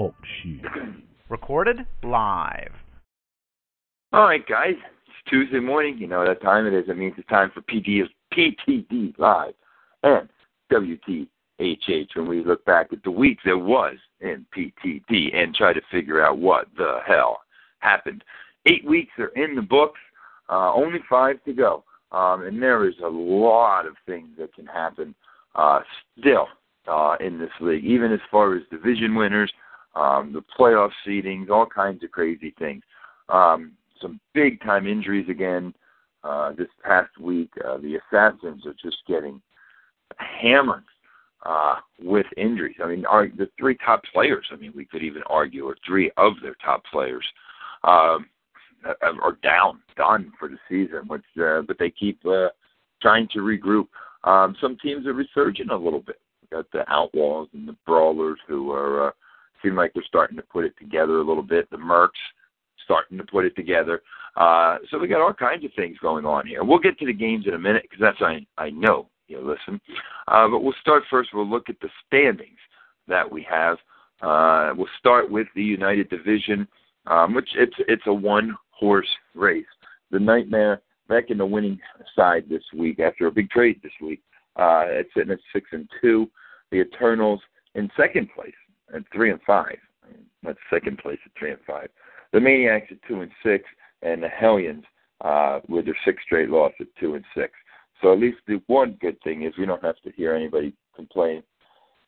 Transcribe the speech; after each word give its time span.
Talk 0.00 0.14
shit. 0.42 0.62
Recorded 1.28 1.80
live. 2.02 2.72
All 4.14 4.24
right, 4.24 4.46
guys. 4.48 4.72
It's 5.06 5.28
Tuesday 5.28 5.60
morning. 5.60 5.98
You 5.98 6.06
know 6.06 6.20
what 6.20 6.28
that 6.28 6.40
time 6.40 6.66
it 6.66 6.72
is. 6.72 6.88
It 6.88 6.96
means 6.96 7.12
it's 7.18 7.28
time 7.28 7.50
for 7.52 7.60
PD, 7.60 8.04
PTD 8.32 9.18
Live 9.18 9.52
and 10.02 10.26
WTHH 10.72 12.16
when 12.16 12.28
we 12.28 12.42
look 12.42 12.64
back 12.64 12.94
at 12.94 13.02
the 13.02 13.10
week 13.10 13.40
that 13.44 13.54
was 13.54 13.96
in 14.20 14.46
PTD 14.56 15.36
and 15.36 15.54
try 15.54 15.74
to 15.74 15.82
figure 15.90 16.24
out 16.24 16.38
what 16.38 16.68
the 16.78 17.00
hell 17.06 17.40
happened. 17.80 18.24
Eight 18.64 18.86
weeks 18.86 19.12
are 19.18 19.32
in 19.36 19.54
the 19.54 19.60
books, 19.60 20.00
uh, 20.48 20.72
only 20.72 21.00
five 21.10 21.44
to 21.44 21.52
go. 21.52 21.84
Um, 22.10 22.44
and 22.46 22.62
there 22.62 22.88
is 22.88 22.94
a 23.04 23.08
lot 23.08 23.84
of 23.84 23.96
things 24.06 24.30
that 24.38 24.54
can 24.54 24.64
happen 24.64 25.14
uh, 25.56 25.80
still 26.18 26.48
uh, 26.88 27.16
in 27.20 27.38
this 27.38 27.50
league, 27.60 27.84
even 27.84 28.12
as 28.12 28.20
far 28.30 28.56
as 28.56 28.62
division 28.70 29.14
winners, 29.14 29.52
um, 29.94 30.32
the 30.32 30.42
playoff 30.58 30.90
seedings, 31.06 31.50
all 31.50 31.66
kinds 31.66 32.02
of 32.04 32.10
crazy 32.10 32.54
things. 32.58 32.82
Um, 33.28 33.72
some 34.00 34.20
big 34.34 34.60
time 34.62 34.86
injuries 34.86 35.28
again 35.28 35.74
uh, 36.24 36.52
this 36.52 36.68
past 36.84 37.10
week. 37.18 37.50
Uh, 37.64 37.78
the 37.78 37.96
Assassins 37.96 38.66
are 38.66 38.74
just 38.82 38.98
getting 39.06 39.40
hammered 40.16 40.84
uh, 41.44 41.76
with 42.02 42.26
injuries. 42.36 42.76
I 42.82 42.88
mean, 42.88 43.04
our, 43.06 43.28
the 43.28 43.48
three 43.58 43.76
top 43.84 44.02
players, 44.12 44.46
I 44.52 44.56
mean, 44.56 44.72
we 44.74 44.84
could 44.84 45.02
even 45.02 45.22
argue, 45.26 45.66
or 45.66 45.76
three 45.86 46.10
of 46.16 46.34
their 46.42 46.56
top 46.64 46.82
players, 46.90 47.24
um, 47.84 48.26
are 49.02 49.38
down, 49.42 49.80
done 49.96 50.32
for 50.38 50.48
the 50.48 50.58
season. 50.68 51.06
Which, 51.06 51.22
uh, 51.42 51.62
but 51.62 51.78
they 51.78 51.90
keep 51.90 52.24
uh, 52.26 52.48
trying 53.02 53.28
to 53.32 53.40
regroup. 53.40 53.88
Um, 54.24 54.56
some 54.60 54.76
teams 54.82 55.06
are 55.06 55.12
resurging 55.12 55.70
a 55.70 55.76
little 55.76 56.00
bit. 56.00 56.20
We 56.42 56.56
got 56.56 56.70
the 56.72 56.90
Outlaws 56.90 57.48
and 57.54 57.66
the 57.66 57.76
Brawlers 57.86 58.38
who 58.46 58.72
are 58.72 59.08
uh, 59.08 59.10
seem 59.62 59.76
like 59.76 59.92
they're 59.94 60.02
starting 60.06 60.36
to 60.36 60.42
put 60.42 60.64
it 60.64 60.74
together 60.78 61.18
a 61.18 61.24
little 61.24 61.42
bit. 61.42 61.68
The 61.70 61.76
Mercs 61.76 62.10
starting 62.84 63.18
to 63.18 63.24
put 63.24 63.44
it 63.44 63.54
together. 63.56 64.02
Uh, 64.36 64.78
so 64.90 64.98
we 64.98 65.08
got 65.08 65.20
all 65.20 65.32
kinds 65.32 65.64
of 65.64 65.70
things 65.74 65.96
going 65.98 66.24
on 66.24 66.46
here. 66.46 66.64
We'll 66.64 66.78
get 66.78 66.98
to 66.98 67.06
the 67.06 67.12
games 67.12 67.46
in 67.46 67.54
a 67.54 67.58
minute 67.58 67.82
because 67.82 68.00
that's 68.00 68.20
I 68.20 68.46
I 68.58 68.70
know 68.70 69.08
you 69.28 69.40
listen. 69.40 69.80
Uh, 70.28 70.48
but 70.48 70.60
we'll 70.60 70.74
start 70.80 71.04
first. 71.10 71.30
We'll 71.32 71.48
look 71.48 71.68
at 71.68 71.80
the 71.80 71.88
standings 72.06 72.58
that 73.08 73.30
we 73.30 73.46
have. 73.50 73.78
Uh, 74.22 74.72
we'll 74.76 74.88
start 74.98 75.30
with 75.30 75.46
the 75.54 75.62
United 75.62 76.10
Division, 76.10 76.66
um, 77.06 77.34
which 77.34 77.48
it's 77.54 77.76
it's 77.88 78.06
a 78.06 78.12
one 78.12 78.56
horse 78.70 79.08
race. 79.34 79.64
The 80.10 80.18
Nightmare 80.18 80.82
back 81.08 81.30
in 81.30 81.38
the 81.38 81.46
winning 81.46 81.78
side 82.14 82.44
this 82.48 82.62
week 82.76 83.00
after 83.00 83.26
a 83.26 83.32
big 83.32 83.50
trade 83.50 83.80
this 83.82 83.92
week. 84.00 84.22
Uh, 84.56 84.84
it's 84.86 85.10
sitting 85.14 85.32
at 85.32 85.38
six 85.52 85.68
and 85.72 85.88
two. 86.00 86.30
The 86.70 86.82
Eternals 86.82 87.40
in 87.74 87.90
second 87.96 88.28
place 88.34 88.54
at 88.94 89.02
three 89.12 89.30
and 89.30 89.40
five. 89.46 89.76
That's 90.42 90.58
second 90.70 90.98
place 90.98 91.18
at 91.24 91.32
three 91.38 91.50
and 91.50 91.60
five. 91.66 91.88
The 92.32 92.40
Maniacs 92.40 92.88
at 92.90 92.98
two 93.06 93.20
and 93.20 93.30
six, 93.42 93.64
and 94.02 94.22
the 94.22 94.28
Hellions 94.28 94.84
uh, 95.20 95.60
with 95.68 95.84
their 95.84 95.96
sixth 96.04 96.24
straight 96.24 96.48
loss 96.48 96.72
at 96.80 96.86
two 96.98 97.14
and 97.14 97.24
six. 97.34 97.52
So 98.00 98.12
at 98.12 98.18
least 98.18 98.38
the 98.46 98.62
one 98.66 98.96
good 99.00 99.20
thing 99.22 99.42
is 99.42 99.52
we 99.58 99.66
don't 99.66 99.84
have 99.84 100.00
to 100.02 100.12
hear 100.12 100.34
anybody 100.34 100.72
complain 100.96 101.42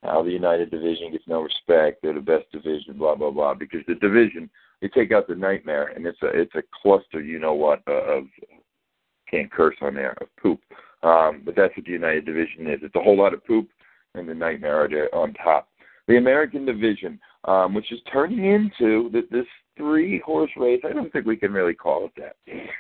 how 0.03 0.23
the 0.23 0.31
United 0.31 0.71
Division 0.71 1.13
gets 1.13 1.25
no 1.29 1.43
respect. 1.43 2.03
They're 2.03 2.15
the 2.15 2.21
best 2.21 2.51
division, 2.51 2.97
blah 2.99 3.15
blah 3.15 3.31
blah. 3.31 3.55
Because 3.55 3.81
the 3.87 3.95
division, 3.97 4.51
you 4.81 4.89
take 4.89 5.13
out 5.13 5.29
the 5.29 5.35
nightmare, 5.35 5.93
and 5.95 6.07
it's 6.07 6.23
a 6.23 6.29
it's 6.29 6.55
a 6.55 6.63
cluster. 6.83 7.21
You 7.21 7.39
know 7.39 7.55
what 7.55 7.87
of 7.87 8.25
can't 9.31 9.51
curse 9.51 9.77
on 9.81 9.95
there 9.95 10.17
of 10.21 10.29
poop. 10.41 10.61
Um, 11.03 11.43
but 11.45 11.57
that's 11.57 11.77
what 11.77 11.87
the 11.87 11.93
United 11.93 12.27
Division 12.27 12.69
is. 12.69 12.81
It's 12.83 12.95
a 12.95 13.03
whole 13.03 13.19
lot 13.19 13.35
of 13.35 13.45
poop, 13.45 13.69
and 14.15 14.29
the 14.29 14.35
nightmare 14.35 14.85
are 14.85 14.89
there 14.89 15.15
on 15.15 15.35
top. 15.35 15.69
The 16.09 16.17
American 16.17 16.65
Division, 16.65 17.19
um, 17.45 17.75
which 17.75 17.93
is 17.93 18.01
turning 18.13 18.45
into 18.45 19.11
the, 19.11 19.23
this 19.31 19.47
three 19.77 20.21
horse 20.25 20.51
race. 20.57 20.81
I 20.85 20.93
don't 20.93 21.13
think 21.13 21.27
we 21.27 21.37
can 21.37 21.53
really 21.53 21.75
call 21.75 22.07
it 22.07 22.13
that 22.17 22.37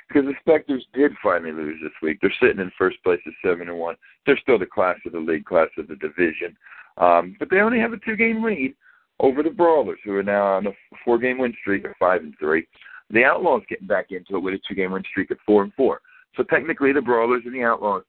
because 0.09 0.25
the 0.25 0.35
Spectres 0.41 0.85
did 0.93 1.13
finally 1.23 1.53
lose 1.53 1.79
this 1.83 1.93
week. 2.03 2.19
They're 2.21 2.35
sitting 2.41 2.61
in 2.61 2.71
first 2.77 3.03
place 3.03 3.21
at 3.27 3.33
seven 3.45 3.69
and 3.69 3.79
one. 3.79 3.97
They're 4.27 4.39
still 4.43 4.59
the 4.59 4.67
class 4.67 4.97
of 5.07 5.13
the 5.13 5.21
league, 5.21 5.45
class 5.45 5.69
of 5.79 5.89
the 5.89 5.97
division, 5.97 6.57
um, 6.99 7.37
but 7.39 7.49
they 7.51 7.61
only 7.61 7.79
have 7.79 7.93
a 7.93 7.99
two 7.99 8.17
game 8.17 8.43
lead 8.43 8.75
over 9.21 9.43
the 9.43 9.51
Brawlers, 9.51 9.99
who 10.05 10.17
are 10.17 10.23
now 10.23 10.57
on 10.57 10.67
a 10.67 10.73
four 11.05 11.19
game 11.19 11.39
win 11.39 11.55
streak 11.61 11.85
at 11.85 11.97
five 11.99 12.23
and 12.23 12.35
three. 12.39 12.67
The 13.11 13.25
Outlaws 13.25 13.63
getting 13.69 13.87
back 13.87 14.07
into 14.11 14.37
it 14.37 14.41
with 14.41 14.55
a 14.55 14.61
two 14.69 14.75
game 14.75 14.93
win 14.93 15.03
streak 15.11 15.31
at 15.31 15.39
four 15.47 15.63
and 15.63 15.73
four. 15.75 16.01
So 16.37 16.43
technically, 16.43 16.93
the 16.93 17.03
Brawlers 17.03 17.43
and 17.45 17.55
the 17.55 17.63
Outlaws, 17.63 18.03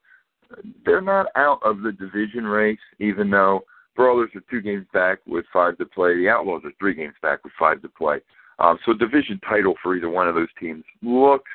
they're 0.85 1.01
not 1.01 1.27
out 1.35 1.59
of 1.63 1.81
the 1.81 1.91
division 1.91 2.45
race, 2.45 2.79
even 2.99 3.29
though 3.29 3.63
Brawlers 3.95 4.31
are 4.35 4.43
two 4.49 4.61
games 4.61 4.85
back 4.93 5.19
with 5.27 5.45
five 5.53 5.77
to 5.77 5.85
play. 5.85 6.15
The 6.15 6.29
Outlaws 6.29 6.63
are 6.65 6.71
three 6.79 6.93
games 6.93 7.15
back 7.21 7.43
with 7.43 7.53
five 7.59 7.81
to 7.81 7.89
play. 7.89 8.19
Um, 8.59 8.77
so 8.85 8.93
division 8.93 9.39
title 9.47 9.75
for 9.81 9.95
either 9.95 10.09
one 10.09 10.27
of 10.27 10.35
those 10.35 10.47
teams 10.59 10.83
looks 11.01 11.49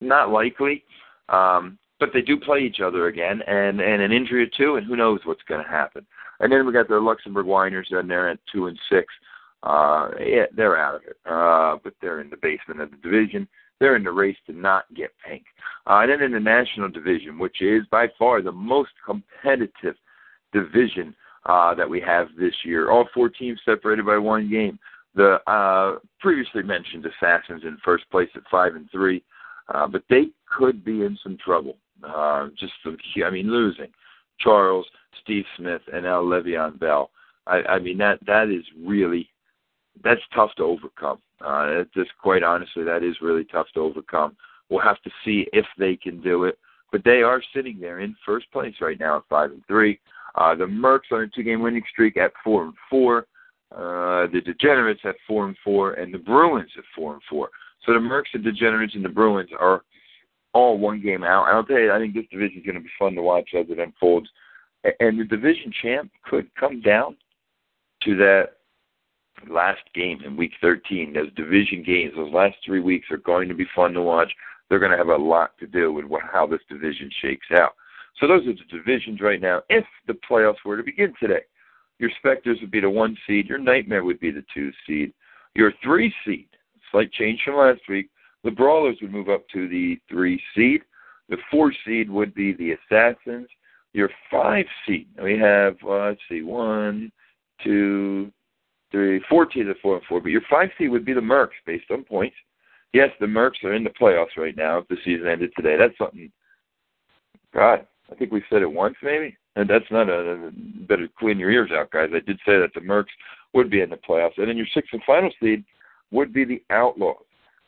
not 0.00 0.30
likely. 0.30 0.84
Um, 1.28 1.78
but 2.00 2.10
they 2.14 2.22
do 2.22 2.38
play 2.38 2.60
each 2.60 2.80
other 2.80 3.08
again, 3.08 3.42
and 3.46 3.80
and 3.80 4.02
an 4.02 4.12
injury 4.12 4.44
or 4.44 4.50
two, 4.56 4.76
and 4.76 4.86
who 4.86 4.96
knows 4.96 5.20
what's 5.24 5.42
going 5.48 5.62
to 5.62 5.70
happen. 5.70 6.06
And 6.40 6.52
then 6.52 6.64
we 6.66 6.72
got 6.72 6.88
the 6.88 7.00
Luxembourg 7.00 7.46
Whiners, 7.46 7.88
and 7.90 8.08
they're 8.08 8.30
at 8.30 8.38
two 8.52 8.66
and 8.66 8.78
six. 8.90 9.06
Uh, 9.64 10.10
yeah, 10.24 10.44
they're 10.56 10.78
out 10.78 10.94
of 10.94 11.02
it, 11.02 11.16
uh, 11.28 11.76
but 11.82 11.92
they're 12.00 12.20
in 12.20 12.30
the 12.30 12.36
basement 12.36 12.80
of 12.80 12.90
the 12.92 12.96
division. 12.98 13.48
They're 13.80 13.96
in 13.96 14.04
the 14.04 14.12
race 14.12 14.36
to 14.46 14.52
not 14.52 14.84
get 14.94 15.10
pink. 15.26 15.44
Uh, 15.86 16.00
and 16.02 16.10
then 16.10 16.22
in 16.22 16.32
the 16.32 16.40
national 16.40 16.88
division, 16.88 17.38
which 17.38 17.60
is 17.60 17.82
by 17.90 18.06
far 18.18 18.40
the 18.40 18.52
most 18.52 18.90
competitive 19.04 19.96
division 20.52 21.14
uh, 21.46 21.74
that 21.74 21.88
we 21.88 22.00
have 22.00 22.28
this 22.38 22.54
year, 22.64 22.90
all 22.90 23.08
four 23.14 23.28
teams 23.28 23.60
separated 23.64 24.04
by 24.04 24.18
one 24.18 24.50
game 24.50 24.78
the 25.18 25.40
uh, 25.50 25.98
previously 26.20 26.62
mentioned 26.62 27.04
Assassins 27.04 27.62
in 27.64 27.76
first 27.84 28.08
place 28.10 28.28
at 28.36 28.42
five 28.50 28.76
and 28.76 28.88
three, 28.90 29.22
uh, 29.74 29.86
but 29.86 30.04
they 30.08 30.28
could 30.46 30.84
be 30.84 31.02
in 31.02 31.18
some 31.22 31.36
trouble. 31.44 31.76
Uh, 32.04 32.48
just 32.56 32.72
some, 32.84 32.96
I 33.26 33.30
mean, 33.30 33.50
losing 33.50 33.88
Charles, 34.38 34.86
Steve 35.22 35.44
Smith, 35.56 35.82
and 35.92 36.04
now 36.04 36.22
Le'Veon 36.22 36.78
Bell. 36.78 37.10
I, 37.46 37.62
I 37.62 37.78
mean 37.78 37.98
that 37.98 38.20
that 38.26 38.48
is 38.48 38.64
really 38.80 39.28
that's 40.04 40.20
tough 40.34 40.50
to 40.58 40.62
overcome. 40.62 41.18
Uh, 41.44 41.82
just 41.94 42.10
quite 42.22 42.44
honestly, 42.44 42.84
that 42.84 43.02
is 43.02 43.16
really 43.20 43.44
tough 43.44 43.66
to 43.74 43.80
overcome. 43.80 44.36
We'll 44.70 44.80
have 44.80 45.02
to 45.02 45.10
see 45.24 45.48
if 45.52 45.66
they 45.78 45.96
can 45.96 46.20
do 46.20 46.44
it, 46.44 46.58
but 46.92 47.02
they 47.04 47.22
are 47.22 47.42
sitting 47.54 47.80
there 47.80 48.00
in 48.00 48.14
first 48.24 48.50
place 48.52 48.74
right 48.80 49.00
now 49.00 49.16
at 49.16 49.22
five 49.28 49.50
and 49.50 49.66
three. 49.66 49.98
Uh, 50.38 50.54
the 50.54 50.64
Mercs 50.64 51.10
on 51.10 51.22
a 51.22 51.26
two-game 51.28 51.62
winning 51.62 51.82
streak 51.90 52.16
at 52.16 52.32
four 52.44 52.64
and 52.64 52.74
four. 52.88 53.26
Uh, 53.74 54.26
the 54.32 54.40
Degenerates 54.44 55.00
at 55.04 55.16
four 55.26 55.46
and 55.46 55.56
four, 55.64 55.94
and 55.94 56.14
the 56.14 56.18
Bruins 56.18 56.70
at 56.78 56.84
four 56.94 57.14
and 57.14 57.22
four. 57.28 57.50
So 57.84 57.92
the 57.92 57.98
Mercs, 57.98 58.32
the 58.32 58.38
Degenerates, 58.38 58.94
and 58.94 59.04
the 59.04 59.10
Bruins 59.10 59.50
are 59.58 59.82
all 60.54 60.78
one 60.78 61.02
game 61.02 61.24
out. 61.24 61.44
I'll 61.44 61.64
tell 61.64 61.78
you, 61.78 61.92
I 61.92 61.98
think 61.98 62.14
this 62.14 62.24
division 62.30 62.58
is 62.58 62.64
going 62.64 62.76
to 62.76 62.80
be 62.80 62.90
fun 62.98 63.14
to 63.14 63.22
watch 63.22 63.50
as 63.58 63.66
it 63.68 63.78
unfolds. 63.78 64.28
And 65.00 65.20
the 65.20 65.24
division 65.24 65.72
champ 65.82 66.10
could 66.24 66.54
come 66.54 66.80
down 66.80 67.16
to 68.04 68.16
that 68.16 68.44
last 69.50 69.80
game 69.94 70.20
in 70.24 70.36
week 70.36 70.52
13. 70.60 71.12
Those 71.12 71.32
division 71.34 71.82
games, 71.82 72.12
those 72.16 72.32
last 72.32 72.56
three 72.64 72.80
weeks 72.80 73.10
are 73.10 73.18
going 73.18 73.48
to 73.48 73.54
be 73.54 73.66
fun 73.74 73.92
to 73.94 74.02
watch. 74.02 74.32
They're 74.68 74.78
going 74.78 74.92
to 74.92 74.98
have 74.98 75.08
a 75.08 75.16
lot 75.16 75.58
to 75.58 75.66
do 75.66 75.92
with 75.92 76.06
how 76.32 76.46
this 76.46 76.60
division 76.68 77.10
shakes 77.20 77.46
out. 77.56 77.72
So 78.20 78.26
those 78.26 78.46
are 78.46 78.52
the 78.52 78.76
divisions 78.76 79.20
right 79.20 79.40
now. 79.40 79.62
If 79.68 79.84
the 80.06 80.14
playoffs 80.28 80.64
were 80.64 80.76
to 80.76 80.82
begin 80.82 81.14
today, 81.20 81.42
your 81.98 82.10
Spectres 82.18 82.58
would 82.60 82.70
be 82.70 82.80
the 82.80 82.90
one 82.90 83.16
seed. 83.26 83.46
Your 83.46 83.58
Nightmare 83.58 84.04
would 84.04 84.20
be 84.20 84.30
the 84.30 84.44
two 84.52 84.70
seed. 84.86 85.12
Your 85.54 85.72
three 85.82 86.12
seed, 86.24 86.48
slight 86.90 87.12
change 87.12 87.40
from 87.44 87.56
last 87.56 87.80
week, 87.88 88.10
the 88.44 88.50
Brawlers 88.50 88.96
would 89.02 89.12
move 89.12 89.28
up 89.28 89.48
to 89.52 89.68
the 89.68 89.98
three 90.08 90.40
seed. 90.54 90.82
The 91.28 91.38
four 91.50 91.72
seed 91.84 92.08
would 92.08 92.34
be 92.34 92.52
the 92.52 92.72
Assassins. 92.72 93.48
Your 93.92 94.10
five 94.30 94.66
seed, 94.86 95.08
we 95.22 95.38
have, 95.38 95.76
uh, 95.84 96.08
let's 96.08 96.20
see, 96.28 96.42
one, 96.42 97.10
two, 97.64 98.30
three, 98.90 99.20
four 99.28 99.46
teams 99.46 99.68
at 99.70 99.80
four 99.80 99.96
and 99.96 100.04
four. 100.06 100.20
But 100.20 100.30
your 100.30 100.42
five 100.48 100.70
seed 100.78 100.90
would 100.90 101.04
be 101.04 101.14
the 101.14 101.20
Mercs 101.20 101.58
based 101.66 101.90
on 101.90 102.04
points. 102.04 102.36
Yes, 102.92 103.10
the 103.20 103.26
Mercs 103.26 103.64
are 103.64 103.74
in 103.74 103.84
the 103.84 103.90
playoffs 103.90 104.36
right 104.36 104.56
now 104.56 104.78
if 104.78 104.88
the 104.88 104.96
season 105.04 105.26
ended 105.26 105.52
today. 105.56 105.76
That's 105.76 105.96
something, 105.98 106.30
God, 107.52 107.86
I 108.10 108.14
think 108.14 108.32
we 108.32 108.42
said 108.48 108.62
it 108.62 108.70
once 108.70 108.96
maybe. 109.02 109.36
and 109.56 109.68
that's 109.68 109.90
not 109.90 110.08
a, 110.08 110.50
better 110.88 111.08
clean 111.18 111.38
your 111.38 111.50
ears 111.50 111.70
out, 111.72 111.90
guys. 111.90 112.10
I 112.12 112.20
did 112.20 112.38
say 112.46 112.58
that 112.58 112.70
the 112.74 112.80
Mercs 112.80 113.06
would 113.54 113.70
be 113.70 113.80
in 113.80 113.90
the 113.90 113.96
playoffs, 113.96 114.38
and 114.38 114.48
then 114.48 114.56
your 114.56 114.66
sixth 114.72 114.92
and 114.92 115.02
final 115.06 115.30
seed 115.40 115.64
would 116.10 116.32
be 116.32 116.44
the 116.44 116.62
Outlaws, 116.70 117.16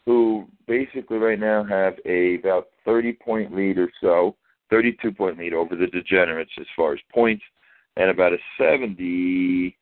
who 0.07 0.47
basically 0.67 1.19
right 1.19 1.39
now 1.39 1.65
have 1.65 1.95
a 2.07 2.37
about 2.37 2.69
30 2.85 3.13
point 3.15 3.55
lead 3.55 3.79
or 3.79 3.91
so, 4.01 4.37
32 4.71 5.13
point 5.13 5.39
lead 5.39 5.53
over 5.53 5.77
the 5.77 5.87
Degenerates 5.87 6.53
as 6.59 6.67
far 6.77 6.93
as 6.93 7.01
points, 7.13 7.43
and 7.97 8.11
about 8.11 8.33
a 8.33 8.39
70 8.59 9.77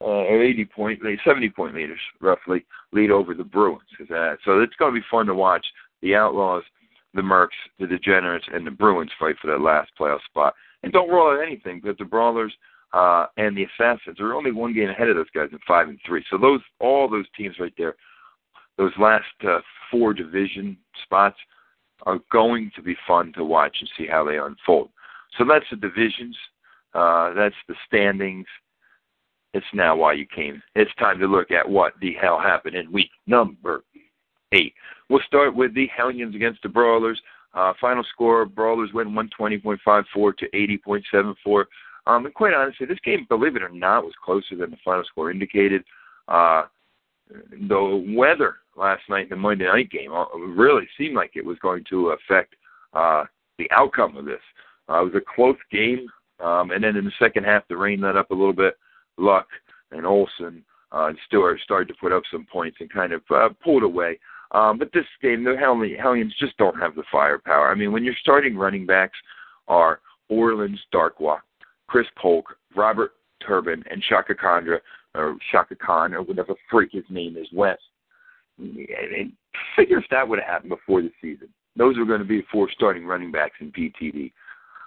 uh, 0.00 0.04
or 0.04 0.42
80 0.42 0.64
point 0.66 1.02
lead, 1.02 1.18
70 1.24 1.50
point 1.50 1.74
leaders 1.74 2.00
roughly 2.20 2.64
lead 2.92 3.10
over 3.10 3.34
the 3.34 3.44
Bruins. 3.44 3.82
That, 4.08 4.38
so 4.44 4.60
it's 4.60 4.76
going 4.76 4.94
to 4.94 5.00
be 5.00 5.06
fun 5.10 5.26
to 5.26 5.34
watch 5.34 5.66
the 6.02 6.14
Outlaws, 6.14 6.64
the 7.14 7.22
Mercs, 7.22 7.48
the 7.78 7.86
Degenerates, 7.86 8.46
and 8.52 8.66
the 8.66 8.70
Bruins 8.70 9.10
fight 9.18 9.36
for 9.40 9.48
that 9.48 9.60
last 9.60 9.90
playoff 9.98 10.22
spot. 10.28 10.54
And 10.82 10.92
don't 10.92 11.08
rule 11.08 11.36
out 11.36 11.46
anything 11.46 11.80
because 11.80 11.98
the 11.98 12.04
Brawlers 12.04 12.52
uh, 12.92 13.26
and 13.36 13.56
the 13.56 13.64
Assassins 13.64 14.20
are 14.20 14.34
only 14.34 14.52
one 14.52 14.74
game 14.74 14.90
ahead 14.90 15.08
of 15.08 15.16
those 15.16 15.30
guys 15.34 15.48
in 15.52 15.58
five 15.66 15.88
and 15.88 15.98
three. 16.06 16.24
So 16.30 16.38
those 16.38 16.60
all 16.80 17.08
those 17.08 17.26
teams 17.36 17.56
right 17.58 17.72
there, 17.78 17.94
those 18.76 18.92
last 18.98 19.24
uh, 19.46 19.60
four 19.90 20.12
division 20.14 20.76
spots 21.04 21.38
are 22.04 22.18
going 22.30 22.70
to 22.74 22.82
be 22.82 22.96
fun 23.06 23.32
to 23.34 23.44
watch 23.44 23.76
and 23.80 23.90
see 23.96 24.06
how 24.06 24.24
they 24.24 24.38
unfold. 24.38 24.90
So 25.38 25.44
that's 25.48 25.64
the 25.70 25.76
divisions. 25.76 26.36
Uh, 26.94 27.32
that's 27.34 27.54
the 27.68 27.74
standings. 27.86 28.46
It's 29.54 29.66
now 29.72 29.96
why 29.96 30.14
you 30.14 30.26
came. 30.26 30.62
It's 30.74 30.94
time 30.98 31.18
to 31.20 31.26
look 31.26 31.50
at 31.50 31.68
what 31.68 31.92
the 32.00 32.14
hell 32.20 32.40
happened 32.40 32.74
in 32.74 32.90
week 32.90 33.10
number 33.26 33.84
eight. 34.52 34.74
We'll 35.08 35.20
start 35.26 35.54
with 35.54 35.74
the 35.74 35.86
Hellions 35.94 36.34
against 36.34 36.62
the 36.62 36.68
Brawlers. 36.68 37.20
Uh, 37.54 37.72
final 37.80 38.04
score: 38.12 38.44
Brawlers 38.46 38.90
win 38.92 39.10
120.54 39.40 40.36
to 40.38 40.48
80.74. 40.50 41.64
Um, 42.06 42.26
and 42.26 42.34
quite 42.34 42.54
honestly, 42.54 42.86
this 42.86 42.98
game, 43.04 43.26
believe 43.28 43.56
it 43.56 43.62
or 43.62 43.68
not, 43.68 44.04
was 44.04 44.14
closer 44.24 44.56
than 44.56 44.70
the 44.70 44.76
final 44.84 45.04
score 45.04 45.30
indicated. 45.30 45.84
Uh, 46.28 46.64
the 47.68 48.14
weather 48.16 48.56
last 48.76 49.02
night 49.08 49.28
the 49.28 49.36
Monday 49.36 49.66
night 49.66 49.90
game 49.90 50.12
uh, 50.12 50.26
really 50.36 50.88
seemed 50.98 51.14
like 51.14 51.32
it 51.34 51.44
was 51.44 51.58
going 51.60 51.84
to 51.90 52.10
affect 52.10 52.54
uh, 52.94 53.24
the 53.58 53.70
outcome 53.70 54.16
of 54.16 54.24
this. 54.24 54.40
Uh, 54.88 55.02
it 55.02 55.12
was 55.12 55.14
a 55.14 55.34
close 55.34 55.56
game, 55.70 56.06
um, 56.40 56.70
and 56.70 56.82
then 56.82 56.96
in 56.96 57.04
the 57.04 57.12
second 57.18 57.44
half, 57.44 57.66
the 57.68 57.76
rain 57.76 58.00
let 58.00 58.16
up 58.16 58.30
a 58.30 58.34
little 58.34 58.52
bit. 58.52 58.74
Luck 59.18 59.46
and 59.92 60.06
Olsen 60.06 60.64
uh, 60.92 61.06
and 61.06 61.18
Stewart 61.26 61.60
started 61.62 61.88
to 61.88 61.94
put 62.00 62.12
up 62.12 62.22
some 62.30 62.46
points 62.50 62.78
and 62.80 62.90
kind 62.92 63.12
of 63.12 63.22
uh, 63.30 63.50
pulled 63.62 63.82
away. 63.82 64.18
Um, 64.52 64.78
but 64.78 64.92
this 64.92 65.06
game, 65.22 65.44
the 65.44 65.56
Hellions 65.56 66.34
just 66.38 66.56
don't 66.58 66.78
have 66.78 66.94
the 66.94 67.04
firepower. 67.10 67.70
I 67.70 67.74
mean, 67.74 67.90
when 67.90 68.04
your 68.04 68.14
starting 68.20 68.56
running 68.56 68.84
backs 68.84 69.16
are 69.66 70.00
Orleans 70.28 70.80
Darkwa, 70.94 71.38
Chris 71.86 72.06
Polk, 72.20 72.56
Robert 72.76 73.12
Turbin, 73.46 73.82
and 73.90 74.02
Chaka 74.02 74.34
Khandra, 74.34 74.80
or 75.14 75.36
Chaka 75.50 75.74
Khan, 75.74 76.14
or 76.14 76.22
whatever 76.22 76.54
freak 76.70 76.92
his 76.92 77.04
name 77.08 77.36
is, 77.36 77.46
West. 77.52 77.82
And 78.58 79.32
figure 79.76 79.98
if 79.98 80.04
that 80.10 80.26
would 80.26 80.38
have 80.38 80.48
happened 80.48 80.70
before 80.70 81.02
the 81.02 81.12
season. 81.20 81.48
Those 81.76 81.96
are 81.96 82.04
going 82.04 82.20
to 82.20 82.26
be 82.26 82.42
four 82.52 82.68
starting 82.70 83.06
running 83.06 83.32
backs 83.32 83.56
in 83.60 83.72
PTD. 83.72 84.32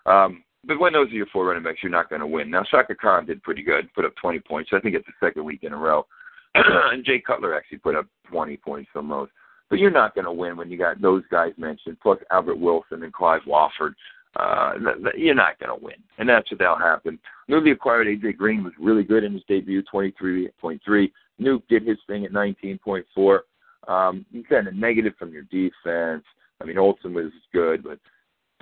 Um, 0.05 0.43
but 0.67 0.79
when 0.79 0.93
those 0.93 1.09
are 1.09 1.15
your 1.15 1.25
four 1.27 1.47
running 1.47 1.63
backs, 1.63 1.79
you're 1.81 1.91
not 1.91 2.09
going 2.09 2.21
to 2.21 2.27
win. 2.27 2.51
Now, 2.51 2.63
Chaka 2.63 2.95
Khan 2.95 3.25
did 3.25 3.41
pretty 3.43 3.63
good, 3.63 3.91
put 3.93 4.05
up 4.05 4.15
20 4.21 4.39
points. 4.41 4.69
I 4.73 4.79
think 4.79 4.95
it's 4.95 5.07
the 5.07 5.27
second 5.27 5.43
week 5.43 5.63
in 5.63 5.73
a 5.73 5.77
row. 5.77 6.05
and 6.55 7.03
Jay 7.03 7.19
Cutler 7.19 7.55
actually 7.55 7.79
put 7.79 7.95
up 7.95 8.05
20 8.29 8.57
points 8.57 8.89
almost. 8.95 9.31
But 9.69 9.79
you're 9.79 9.91
not 9.91 10.13
going 10.13 10.25
to 10.25 10.31
win 10.31 10.57
when 10.57 10.69
you 10.69 10.77
got 10.77 11.01
those 11.01 11.23
guys 11.31 11.53
mentioned, 11.57 11.97
plus 12.01 12.19
Albert 12.31 12.59
Wilson 12.59 13.03
and 13.03 13.13
Clive 13.13 13.41
Walford. 13.47 13.95
Uh, 14.35 14.73
you're 15.15 15.33
not 15.33 15.57
going 15.59 15.77
to 15.77 15.83
win, 15.83 15.95
and 16.17 16.27
that's 16.27 16.51
what 16.51 16.59
that'll 16.59 16.77
happen. 16.77 17.17
Newly 17.47 17.71
acquired 17.71 18.07
AJ 18.07 18.37
Green 18.37 18.63
was 18.63 18.73
really 18.79 19.03
good 19.03 19.23
in 19.23 19.33
his 19.33 19.43
debut, 19.47 19.81
23.3. 19.91 21.11
Nuke 21.41 21.67
did 21.69 21.87
his 21.87 21.97
thing 22.05 22.25
at 22.25 22.31
19.4. 22.31 23.39
Um, 23.87 24.25
you 24.31 24.43
kind 24.43 24.67
of 24.67 24.75
negative 24.75 25.13
from 25.17 25.31
your 25.31 25.43
defense. 25.43 26.23
I 26.61 26.65
mean, 26.65 26.77
Olsen 26.77 27.13
was 27.13 27.31
good, 27.53 27.83
but 27.83 27.99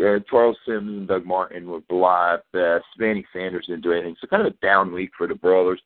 uh, 0.03 0.19
Charles 0.29 0.57
Sims 0.65 0.89
and 0.89 1.07
Doug 1.07 1.25
Martin 1.25 1.69
were 1.69 1.81
blah 1.89 2.37
best. 2.51 2.85
Manny 2.97 3.25
Sanders 3.31 3.65
didn't 3.67 3.83
do 3.83 3.93
anything. 3.93 4.15
So 4.19 4.27
kind 4.27 4.45
of 4.45 4.53
a 4.53 4.65
down 4.65 4.91
week 4.91 5.11
for 5.17 5.27
the 5.27 5.35
Brawlers. 5.35 5.81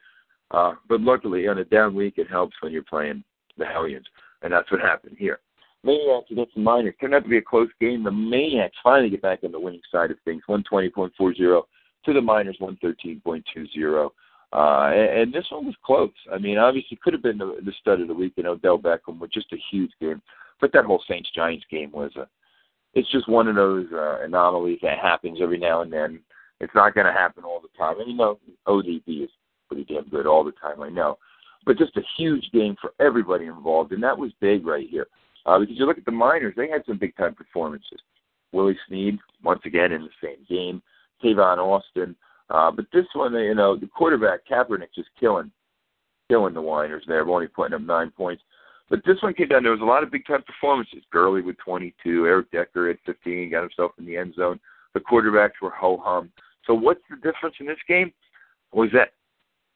Uh, 0.51 0.73
but 0.87 1.01
luckily, 1.01 1.47
on 1.47 1.57
a 1.57 1.65
down 1.65 1.93
week, 1.93 2.15
it 2.17 2.29
helps 2.29 2.55
when 2.61 2.71
you're 2.71 2.83
playing 2.83 3.23
the 3.57 3.65
Hellions, 3.65 4.05
and 4.41 4.51
that's 4.51 4.71
what 4.71 4.81
happened 4.81 5.17
here. 5.19 5.39
Maniacs 5.83 6.31
against 6.31 6.55
the 6.55 6.61
Miners 6.61 6.95
turned 6.99 7.13
out 7.13 7.23
to 7.23 7.29
be 7.29 7.37
a 7.37 7.41
close 7.41 7.69
game. 7.79 8.03
The 8.03 8.11
Maniacs 8.11 8.75
finally 8.83 9.09
get 9.09 9.21
back 9.21 9.39
on 9.43 9.51
the 9.51 9.59
winning 9.59 9.81
side 9.91 10.11
of 10.11 10.17
things, 10.25 10.41
120.40 10.49 11.63
to 12.05 12.13
the 12.13 12.21
Miners, 12.21 12.57
113.20. 12.61 14.09
Uh, 14.53 14.91
and, 14.93 15.33
this 15.33 15.45
one 15.49 15.65
was 15.65 15.75
close. 15.85 16.11
I 16.33 16.37
mean, 16.37 16.57
obviously, 16.57 16.97
could 17.03 17.13
have 17.13 17.21
been 17.21 17.37
the, 17.37 17.57
the 17.63 17.73
stud 17.81 17.99
of 17.99 18.07
the 18.07 18.13
week, 18.13 18.33
and 18.37 18.47
Odell 18.47 18.79
Beckham 18.79 19.19
with 19.19 19.31
just 19.31 19.51
a 19.51 19.57
huge 19.71 19.91
game. 19.99 20.21
But 20.61 20.71
that 20.73 20.85
whole 20.85 21.03
Saints 21.07 21.29
Giants 21.35 21.65
game 21.69 21.91
was 21.91 22.11
a 22.15 22.27
it's 22.93 23.11
just 23.11 23.29
one 23.29 23.47
of 23.47 23.55
those 23.55 23.85
uh, 23.93 24.23
anomalies 24.23 24.79
that 24.81 24.97
happens 24.97 25.39
every 25.41 25.59
now 25.59 25.81
and 25.81 25.93
then. 25.93 26.19
It's 26.59 26.73
not 26.73 26.95
going 26.95 27.05
to 27.05 27.13
happen 27.13 27.43
all 27.43 27.61
the 27.61 27.67
time. 27.77 27.99
And 27.99 28.09
you 28.09 28.17
know, 28.17 28.39
ODB 28.67 29.23
is 29.23 29.29
pretty 29.67 29.83
damn 29.83 30.09
good 30.09 30.25
all 30.25 30.43
the 30.43 30.53
time, 30.53 30.81
I 30.81 30.89
know. 30.89 31.19
But 31.67 31.77
just 31.77 31.97
a 31.97 32.01
huge 32.17 32.49
game 32.53 32.77
for 32.79 32.93
everybody 33.01 33.45
involved, 33.45 33.91
and 33.91 34.01
that 34.01 34.17
was 34.17 34.31
big 34.39 34.65
right 34.65 34.87
here. 34.89 35.07
Uh, 35.45 35.59
because 35.59 35.77
you 35.77 35.85
look 35.85 35.97
at 35.97 36.05
the 36.05 36.11
Miners, 36.11 36.53
they 36.55 36.69
had 36.69 36.85
some 36.87 36.97
big 36.97 37.15
time 37.17 37.35
performances. 37.35 37.99
Willie 38.53 38.77
Snead, 38.87 39.19
once 39.43 39.59
again 39.65 39.91
in 39.91 40.03
the 40.03 40.09
same 40.23 40.45
game. 40.49 40.81
Tavon 41.21 41.57
Austin. 41.57 42.15
Uh, 42.49 42.71
but 42.71 42.85
this 42.93 43.05
one, 43.13 43.33
you 43.33 43.53
know, 43.53 43.75
the 43.75 43.87
quarterback, 43.87 44.47
Kaepernick, 44.49 44.93
just 44.95 45.09
killing, 45.19 45.51
killing 46.29 46.53
the 46.53 46.61
Miners 46.61 47.03
there, 47.05 47.27
only 47.27 47.47
putting 47.47 47.73
up 47.73 47.81
nine 47.81 48.11
points. 48.11 48.43
But 48.89 49.01
this 49.05 49.21
one 49.21 49.33
came 49.33 49.49
down. 49.49 49.63
There 49.63 49.73
was 49.73 49.81
a 49.81 49.85
lot 49.85 50.03
of 50.03 50.11
big 50.11 50.25
time 50.25 50.43
performances. 50.43 51.03
Gurley 51.11 51.41
with 51.41 51.57
22, 51.57 52.25
Eric 52.25 52.49
Decker 52.51 52.89
at 52.89 52.97
15, 53.05 53.51
got 53.51 53.63
himself 53.63 53.91
in 53.99 54.05
the 54.05 54.15
end 54.15 54.35
zone. 54.35 54.57
The 54.93 55.01
quarterbacks 55.01 55.61
were 55.61 55.71
ho 55.71 56.01
hum. 56.01 56.31
So 56.65 56.73
what's 56.73 57.01
the 57.09 57.17
difference 57.17 57.55
in 57.59 57.65
this 57.65 57.77
game? 57.89 58.13
Was 58.71 58.89
that 58.93 59.11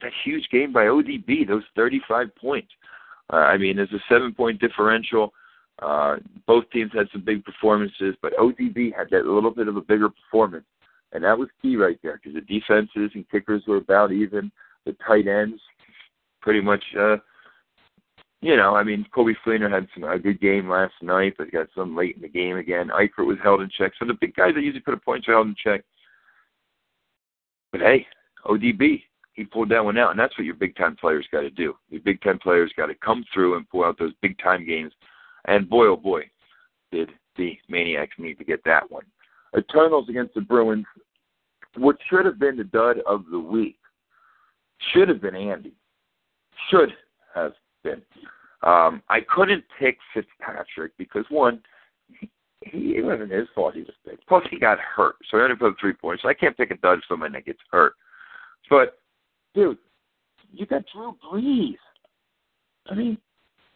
that 0.02 0.12
huge 0.24 0.48
game 0.52 0.72
by 0.72 0.86
ODB? 0.86 1.48
Those 1.48 1.64
35 1.76 2.36
points. 2.36 2.70
Uh, 3.32 3.38
I 3.38 3.58
mean, 3.58 3.78
there's 3.78 3.92
a 3.94 4.04
seven 4.10 4.34
point 4.34 4.60
differential. 4.60 5.34
Uh, 5.82 6.18
both 6.46 6.70
teams 6.72 6.92
had 6.94 7.08
some 7.12 7.24
big 7.24 7.44
performances, 7.44 8.16
but 8.22 8.36
ODB 8.38 8.96
had 8.96 9.08
that 9.12 9.26
little 9.26 9.52
bit 9.52 9.68
of 9.68 9.78
a 9.78 9.82
bigger 9.82 10.10
performance, 10.10 10.66
and 11.14 11.24
that 11.24 11.38
was 11.38 11.50
key 11.62 11.76
right 11.76 11.98
there 12.04 12.20
because 12.22 12.36
the 12.36 12.42
defenses 12.42 13.12
and 13.16 13.30
kickers 13.30 13.64
were 13.68 13.78
about 13.78 14.12
even. 14.12 14.52
The 14.86 14.96
tight 15.08 15.28
ends 15.28 15.62
pretty 16.42 16.62
much 16.62 16.84
uh, 17.00 17.18
you 18.42 18.58
know, 18.58 18.76
I 18.76 18.84
mean, 18.84 19.06
Coby 19.16 19.36
Fleener 19.46 19.72
had 19.72 19.88
some 19.94 20.04
a 20.04 20.18
good 20.18 20.42
game 20.42 20.68
last 20.68 20.96
night, 21.02 21.36
but 21.38 21.52
got 21.52 21.68
some 21.76 21.96
late 21.96 22.16
in 22.16 22.24
the 22.24 22.28
game 22.28 22.58
again. 22.58 22.90
Eifert 22.90 23.28
was 23.28 23.38
held 23.44 23.62
in 23.62 23.70
check. 23.70 23.92
So 24.00 24.06
the 24.06 24.18
big 24.20 24.36
guys 24.36 24.54
that 24.56 24.64
usually 24.64 24.82
put 24.82 24.96
a 24.96 24.98
points 24.98 25.28
are 25.28 25.34
held 25.34 25.48
in 25.48 25.56
check. 25.64 25.84
But 27.72 27.82
hey, 27.82 28.08
ODB, 28.46 29.04
he 29.34 29.46
pulled 29.46 29.70
that 29.70 29.84
one 29.84 29.98
out, 29.98 30.12
and 30.12 30.20
that's 30.20 30.38
what 30.38 30.46
your 30.46 30.56
big 30.56 30.76
time 30.76 30.96
players 30.96 31.28
got 31.32 31.42
to 31.42 31.50
do. 31.50 31.76
Your 31.90 32.02
big 32.02 32.22
time 32.22 32.40
players 32.40 32.72
got 32.76 32.88
to 32.88 32.96
come 32.96 33.24
through 33.34 33.56
and 33.56 33.70
pull 33.70 33.84
out 33.84 33.98
those 33.98 34.14
big 34.22 34.38
time 34.40 34.66
games. 34.66 34.94
And 35.46 35.70
boy, 35.70 35.88
oh 35.88 35.98
boy, 35.98 36.24
did 36.92 37.10
the 37.38 37.58
Maniacs 37.70 38.16
need 38.18 38.38
to 38.40 38.44
get 38.44 38.64
that 38.66 38.90
one. 38.92 39.06
Eternals 39.58 40.10
against 40.10 40.34
the 40.34 40.42
Bruins, 40.42 40.86
what 41.78 41.98
should 42.10 42.26
have 42.26 42.40
been 42.40 42.58
the 42.58 42.64
dud 42.66 42.98
of 43.08 43.26
the 43.32 43.40
week, 43.40 43.78
should 44.94 45.10
have 45.10 45.22
been 45.22 45.36
Andy. 45.36 45.74
Should 46.70 46.90
have 47.34 47.54
been. 47.84 48.02
Um, 48.64 49.02
I 49.10 49.22
couldn't 49.22 49.64
pick 49.80 49.98
Fitzpatrick 50.14 50.92
because 50.98 51.26
one, 51.30 51.62
he, 52.20 52.30
he 52.62 53.02
wasn't 53.02 53.32
his 53.32 53.48
fault 53.56 53.74
he 53.74 53.82
was 53.82 53.96
picked. 54.08 54.28
Plus 54.28 54.44
he 54.52 54.60
got 54.60 54.78
hurt, 54.80 55.16
so 55.30 55.38
he 55.38 55.44
only 55.44 55.56
put 55.56 55.72
up 55.72 55.76
three 55.80 55.94
points. 55.94 56.22
So 56.22 56.30
I 56.30 56.34
can't 56.34 56.56
pick 56.56 56.72
a 56.72 56.78
dud 56.78 57.00
for 57.00 57.14
someone 57.14 57.32
that 57.32 57.46
gets 57.46 57.60
hurt. 57.72 57.94
But 58.70 59.00
dude, 59.54 59.78
you 60.52 60.66
got 60.66 60.84
Drew 60.94 61.16
Brees. 61.32 61.76
I 62.90 62.96
mean, 62.96 63.18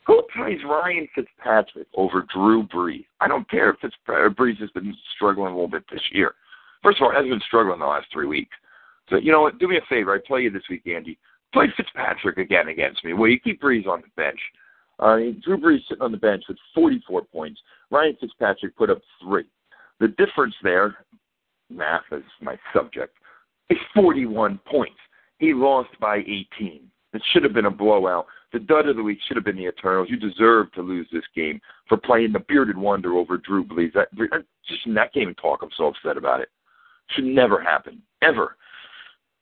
who 0.06 0.22
plays 0.36 0.60
Ryan 0.64 1.08
Fitzpatrick 1.16 1.88
over 1.96 2.26
Drew 2.34 2.68
Brees? 2.68 3.06
I 3.22 3.28
don't 3.28 3.50
care 3.50 3.72
if 3.72 3.80
Fitzpatrick, 3.80 4.38
Brees 4.38 4.60
has 4.60 4.70
been 4.72 4.96
struggling 5.16 5.52
a 5.52 5.56
little 5.56 5.68
bit 5.68 5.84
this 5.92 6.02
year. 6.12 6.34
First 6.84 7.00
of 7.00 7.04
all, 7.06 7.12
hasn't 7.12 7.32
been 7.32 7.42
struggling 7.48 7.80
the 7.80 7.86
last 7.86 8.08
three 8.14 8.28
weeks. 8.28 8.56
So 9.10 9.18
you 9.18 9.32
know 9.32 9.42
what? 9.42 9.60
Do 9.60 9.68
me 9.68 9.78
a 9.78 9.82
favor. 9.90 10.14
I 10.14 10.20
play 10.26 10.42
you 10.42 10.52
this 10.52 10.64
week, 10.70 10.84
Andy. 10.88 11.18
Play 11.54 11.68
Fitzpatrick 11.76 12.38
again 12.38 12.68
against 12.68 13.04
me. 13.04 13.14
Well, 13.14 13.30
you 13.30 13.40
keep 13.40 13.62
Brees 13.62 13.88
on 13.88 14.02
the 14.02 14.22
bench. 14.22 14.40
Uh, 15.00 15.18
Drew 15.44 15.58
Brees 15.58 15.80
sitting 15.88 16.02
on 16.02 16.12
the 16.12 16.18
bench 16.18 16.44
with 16.48 16.58
44 16.74 17.24
points. 17.26 17.60
Ryan 17.92 18.18
Fitzpatrick 18.20 18.76
put 18.78 18.90
up 18.90 19.02
three. 19.24 19.46
The 20.00 20.10
difference 20.10 20.56
there, 20.64 21.06
math 21.70 22.04
is 22.12 22.24
my 22.42 22.58
subject, 22.74 23.16
is 23.70 23.78
41 23.96 24.60
points. 24.70 24.98
He 25.40 25.54
lost 25.54 25.90
by 26.00 26.18
18. 26.18 26.82
It 27.14 27.22
should 27.32 27.44
have 27.44 27.54
been 27.54 27.66
a 27.66 27.72
blowout. 27.72 28.28
The 28.54 28.60
dud 28.60 28.88
of 28.88 28.96
the 28.96 29.04
week 29.04 29.20
should 29.26 29.38
have 29.38 29.46
been 29.46 29.58
the 29.58 29.68
Eternals. 29.68 30.08
You 30.10 30.18
deserve 30.18 30.72
to 30.74 30.82
lose 30.82 31.08
this 31.12 31.24
game 31.36 31.60
for 31.88 31.98
playing 31.98 32.32
the 32.32 32.40
bearded 32.40 32.78
wonder 32.78 33.16
over 33.16 33.38
Drew 33.38 33.66
Brees. 33.66 33.94
That, 33.94 34.10
just 34.68 34.86
in 34.86 34.94
that 34.94 35.14
game 35.14 35.34
talk, 35.36 35.60
I'm 35.62 35.70
so 35.76 35.88
upset 35.88 36.18
about 36.18 36.42
it. 36.42 36.50
Should 37.12 37.26
never 37.26 37.62
happen. 37.62 38.02
Ever. 38.22 38.56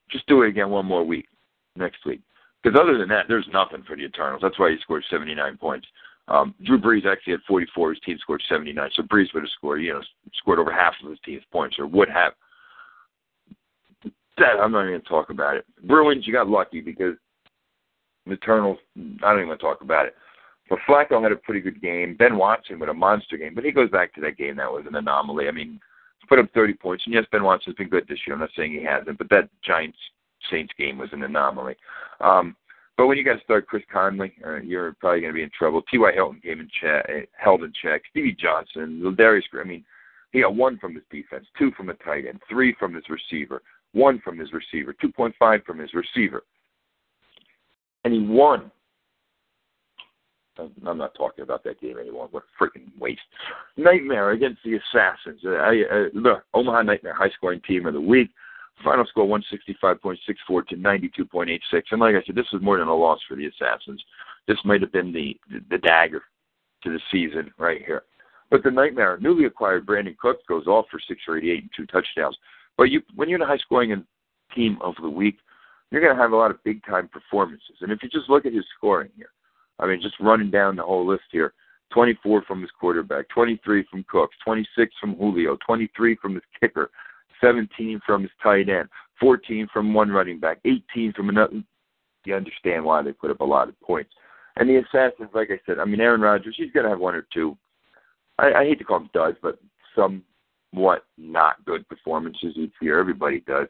Just 0.10 0.28
do 0.28 0.42
it 0.44 0.50
again 0.50 0.70
one 0.70 0.86
more 0.86 1.04
week 1.04 1.28
next 1.76 2.06
week. 2.06 2.22
Because 2.62 2.80
other 2.80 2.98
than 2.98 3.10
that, 3.10 3.26
there's 3.28 3.48
nothing 3.52 3.84
for 3.84 3.96
the 3.96 4.04
Eternals. 4.04 4.42
That's 4.42 4.58
why 4.58 4.72
he 4.72 4.78
scored 4.82 5.04
79 5.10 5.58
points. 5.58 5.88
Um, 6.28 6.56
Drew 6.64 6.80
Brees 6.80 7.06
actually 7.06 7.34
had 7.34 7.42
44. 7.48 7.92
His 7.92 8.00
team 8.02 8.18
scored 8.20 8.42
79. 8.48 8.90
So 8.96 9.04
Brees 9.04 9.34
would 9.34 9.44
have 9.44 9.50
scored, 9.58 9.82
you 9.82 9.94
know, 9.94 10.02
scored 10.36 10.60
over 10.60 10.72
half 10.72 10.94
of 11.04 11.10
his 11.10 11.20
team's 11.26 11.44
points, 11.52 11.78
or 11.78 11.88
would 11.88 12.10
have. 12.10 12.34
That 14.38 14.60
I'm 14.62 14.72
not 14.72 14.88
even 14.88 15.02
to 15.02 15.08
talk 15.08 15.30
about 15.30 15.58
it. 15.58 15.66
Bruins, 15.84 16.26
you 16.26 16.34
got 16.34 16.50
lucky 16.50 16.82
because 16.82 17.16
the 18.26 18.34
Eternals. 18.34 18.78
I 18.98 19.32
don't 19.32 19.40
even 19.40 19.50
want 19.50 19.60
to 19.60 19.66
talk 19.66 19.82
about 19.82 20.06
it. 20.06 20.16
But 20.70 20.80
Flacco 20.88 21.22
had 21.22 21.32
a 21.32 21.36
pretty 21.36 21.60
good 21.60 21.82
game. 21.82 22.16
Ben 22.16 22.38
Watson 22.38 22.80
with 22.80 22.90
a 22.90 22.94
monster 22.94 23.38
game, 23.38 23.54
but 23.54 23.66
he 23.66 23.72
goes 23.72 23.90
back 23.90 24.14
to 24.16 24.22
that 24.22 24.38
game 24.38 24.56
that 24.56 24.72
was 24.72 24.86
an 24.88 24.96
anomaly. 24.96 25.48
I 25.48 25.52
mean, 25.52 25.80
put 26.30 26.40
up 26.40 26.50
30 26.54 26.74
points, 26.76 27.04
and 27.06 27.14
yes, 27.14 27.26
Ben 27.32 27.44
Watson's 27.44 27.76
been 27.76 27.90
good 27.90 28.08
this 28.08 28.20
year. 28.26 28.34
I'm 28.34 28.40
not 28.40 28.50
saying 28.56 28.72
he 28.72 28.84
hasn't, 28.84 29.18
but 29.18 29.30
that 29.30 29.50
Giants 29.64 29.98
Saints 30.50 30.74
game 30.78 30.98
was 30.98 31.10
an 31.12 31.24
anomaly. 31.24 31.76
Um, 32.22 32.56
but 32.98 33.08
when 33.08 33.18
you 33.18 33.26
got 33.26 33.36
to 33.36 33.44
start 33.44 33.68
Chris 33.68 33.84
Conley, 33.92 34.34
uh, 34.46 34.62
you're 34.62 34.94
probably 35.00 35.22
going 35.22 35.34
to 35.34 35.38
be 35.38 35.44
in 35.44 35.50
trouble. 35.58 35.82
T.Y. 35.90 36.12
Hilton 36.14 36.40
came 36.42 36.60
in 36.60 36.70
check, 36.80 37.30
held 37.34 37.64
in 37.64 37.74
check. 37.82 38.04
Stevie 38.10 38.38
Johnson, 38.40 39.16
Darius. 39.18 39.46
I 39.60 39.64
mean, 39.64 39.84
he 40.32 40.42
got 40.42 40.56
one 40.56 40.78
from 40.78 40.96
his 40.96 41.04
defense, 41.12 41.46
two 41.58 41.72
from 41.72 41.90
a 41.90 41.94
tight 41.96 42.26
end, 42.28 42.40
three 42.50 42.76
from 42.80 42.94
his 42.94 43.04
receiver, 43.10 43.62
one 43.94 44.20
from 44.20 44.38
his 44.38 44.50
receiver, 44.52 44.94
2.5 45.04 45.64
from 45.64 45.80
his 45.80 45.92
receiver, 45.94 46.44
and 48.04 48.14
he 48.14 48.20
won. 48.22 48.72
I'm 50.86 51.00
not 51.00 51.16
talking 51.16 51.44
about 51.44 51.64
that 51.64 51.82
game 51.82 51.98
anymore. 51.98 52.28
What 52.30 52.44
a 52.44 52.64
freaking 52.64 52.88
waste! 53.00 53.22
Nightmare 53.78 54.32
against 54.32 54.62
the 54.64 54.76
Assassins. 54.76 55.42
I, 55.46 55.84
uh, 55.90 56.10
the 56.14 56.44
Omaha 56.54 56.84
Nightmare 56.84 57.16
high 57.16 57.32
scoring 57.36 57.62
team 57.68 57.88
of 57.88 57.94
the 57.94 58.02
week. 58.02 58.30
Final 58.84 59.06
score 59.06 59.26
165.64 59.26 60.68
to 60.68 60.76
92.86. 60.76 61.60
And 61.92 62.02
like 62.02 62.16
I 62.16 62.24
said, 62.26 62.36
this 62.36 62.52
was 62.52 62.62
more 62.62 62.80
than 62.80 62.88
a 62.88 62.96
loss 62.96 63.20
for 63.28 63.36
the 63.36 63.46
Assassins. 63.46 64.04
This 64.48 64.58
might 64.66 64.82
have 64.82 64.92
been 64.92 65.14
the, 65.14 65.40
the, 65.50 65.60
the 65.70 65.78
dagger 65.78 66.24
to 66.84 66.90
the 66.90 67.00
season 67.12 67.52
right 67.58 67.82
here. 67.86 68.04
But 68.50 68.64
the 68.64 68.72
nightmare, 68.72 69.18
newly 69.22 69.46
acquired 69.46 69.86
Brandin 69.86 70.18
Cooks 70.18 70.44
goes 70.48 70.68
off 70.68 70.86
for 70.92 71.00
six 71.08 71.22
for 71.26 71.38
88 71.38 71.62
and 71.62 71.70
two 71.76 71.86
touchdowns. 71.86 72.38
But 72.78 72.86
you, 72.86 73.02
when 73.16 73.30
you're 73.30 73.38
in 73.38 73.44
a 73.44 73.48
high 73.48 73.58
scoring 73.58 74.06
team 74.56 74.78
of 74.82 74.96
the 75.02 75.10
week, 75.10 75.38
you're 75.92 76.02
going 76.02 76.16
to 76.16 76.22
have 76.22 76.32
a 76.32 76.36
lot 76.36 76.52
of 76.52 76.64
big 76.64 76.84
time 76.86 77.08
performances. 77.08 77.76
And 77.82 77.92
if 77.92 78.02
you 78.02 78.10
just 78.10 78.30
look 78.30 78.46
at 78.46 78.54
his 78.54 78.66
scoring 78.78 79.12
here, 79.16 79.30
I 79.80 79.88
mean, 79.88 80.02
just 80.02 80.20
running 80.20 80.50
down 80.50 80.76
the 80.76 80.84
whole 80.84 81.06
list 81.06 81.24
here 81.32 81.54
24 81.94 82.44
from 82.48 82.62
his 82.62 82.72
quarterback, 82.72 83.30
23 83.30 83.86
from 83.90 84.04
Cooks, 84.10 84.36
26 84.44 84.94
from 85.00 85.16
Julio, 85.16 85.58
23 85.66 86.18
from 86.22 86.34
his 86.36 86.44
kicker, 86.60 86.90
17 87.42 88.02
from 88.06 88.24
his 88.24 88.32
tight 88.42 88.70
end, 88.70 88.90
14 89.20 89.68
from 89.72 89.94
one 89.94 90.10
running 90.10 90.40
back, 90.40 90.60
18 90.66 91.14
from 91.14 91.30
another. 91.30 91.62
You 92.26 92.36
understand 92.36 92.84
why 92.84 93.04
they 93.04 93.12
put 93.12 93.32
up 93.32 93.42
a 93.42 93.46
lot 93.46 93.70
of 93.70 93.80
points. 93.82 94.12
And 94.56 94.70
the 94.70 94.78
Assassins, 94.78 95.30
like 95.34 95.50
I 95.52 95.60
said, 95.66 95.80
I 95.80 95.86
mean, 95.86 96.00
Aaron 96.00 96.22
Rodgers, 96.22 96.56
he's 96.58 96.72
going 96.72 96.86
to 96.86 96.90
have 96.90 97.00
one 97.00 97.16
or 97.16 97.28
two. 97.34 97.58
I, 98.40 98.54
I 98.54 98.66
hate 98.66 98.80
to 98.80 98.86
call 98.86 99.00
them 99.00 99.10
duds, 99.14 99.38
but 99.42 99.60
somewhat 100.74 101.06
not 101.18 101.64
good 101.66 101.88
performances 101.88 102.56
each 102.56 102.74
year. 102.82 103.00
Everybody 103.00 103.42
does. 103.42 103.68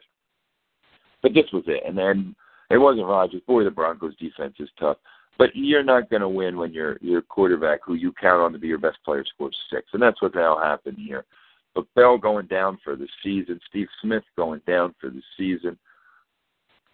But 1.22 1.34
this 1.34 1.46
was 1.52 1.64
it. 1.66 1.82
And 1.86 1.96
then 1.96 2.34
it 2.70 2.78
wasn't 2.78 3.06
Rodgers. 3.06 3.42
Boy, 3.46 3.64
the 3.64 3.70
Broncos 3.70 4.16
defense 4.16 4.54
is 4.58 4.68
tough. 4.78 4.98
But 5.36 5.50
you're 5.54 5.82
not 5.82 6.10
going 6.10 6.22
to 6.22 6.28
win 6.28 6.56
when 6.56 6.72
your 6.72 6.96
your 7.00 7.20
quarterback, 7.20 7.80
who 7.84 7.94
you 7.94 8.12
count 8.12 8.40
on 8.40 8.52
to 8.52 8.58
be 8.58 8.68
your 8.68 8.78
best 8.78 8.98
player, 9.04 9.24
scores 9.24 9.56
six, 9.68 9.88
and 9.92 10.00
that's 10.00 10.22
what 10.22 10.34
now 10.34 10.56
happened 10.58 10.96
here. 10.96 11.24
But 11.74 11.92
Bell 11.96 12.18
going 12.18 12.46
down 12.46 12.78
for 12.84 12.94
the 12.94 13.08
season, 13.22 13.58
Steve 13.68 13.88
Smith 14.00 14.22
going 14.36 14.60
down 14.64 14.94
for 15.00 15.10
the 15.10 15.22
season. 15.36 15.76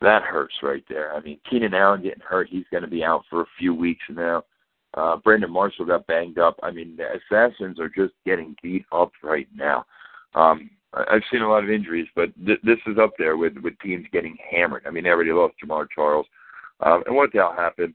That 0.00 0.22
hurts 0.22 0.54
right 0.62 0.82
there. 0.88 1.14
I 1.14 1.20
mean, 1.20 1.38
Keenan 1.50 1.74
Allen 1.74 2.02
getting 2.02 2.22
hurt, 2.26 2.48
he's 2.48 2.64
going 2.70 2.82
to 2.82 2.88
be 2.88 3.04
out 3.04 3.24
for 3.28 3.42
a 3.42 3.46
few 3.58 3.74
weeks 3.74 4.04
now. 4.08 4.42
Uh, 4.94 5.18
Brandon 5.18 5.52
Marshall 5.52 5.84
got 5.84 6.06
banged 6.06 6.38
up. 6.38 6.58
I 6.62 6.70
mean, 6.70 6.96
the 6.96 7.08
Assassins 7.18 7.78
are 7.78 7.90
just 7.90 8.14
getting 8.24 8.56
beat 8.62 8.86
up 8.90 9.12
right 9.22 9.46
now. 9.54 9.84
Um, 10.34 10.70
I've 10.92 11.22
seen 11.30 11.42
a 11.42 11.48
lot 11.48 11.62
of 11.62 11.70
injuries, 11.70 12.08
but 12.16 12.30
th- 12.44 12.60
this 12.64 12.78
is 12.86 12.98
up 12.98 13.12
there 13.18 13.36
with 13.36 13.56
with 13.62 13.78
teams 13.80 14.06
getting 14.12 14.36
hammered. 14.50 14.84
I 14.86 14.90
mean, 14.90 15.04
they 15.04 15.10
already 15.10 15.32
lost 15.32 15.54
Jamaal 15.64 15.86
Charles. 15.94 16.26
Um, 16.80 17.02
and 17.06 17.14
what 17.14 17.32
the 17.32 17.38
hell 17.38 17.54
happened? 17.56 17.94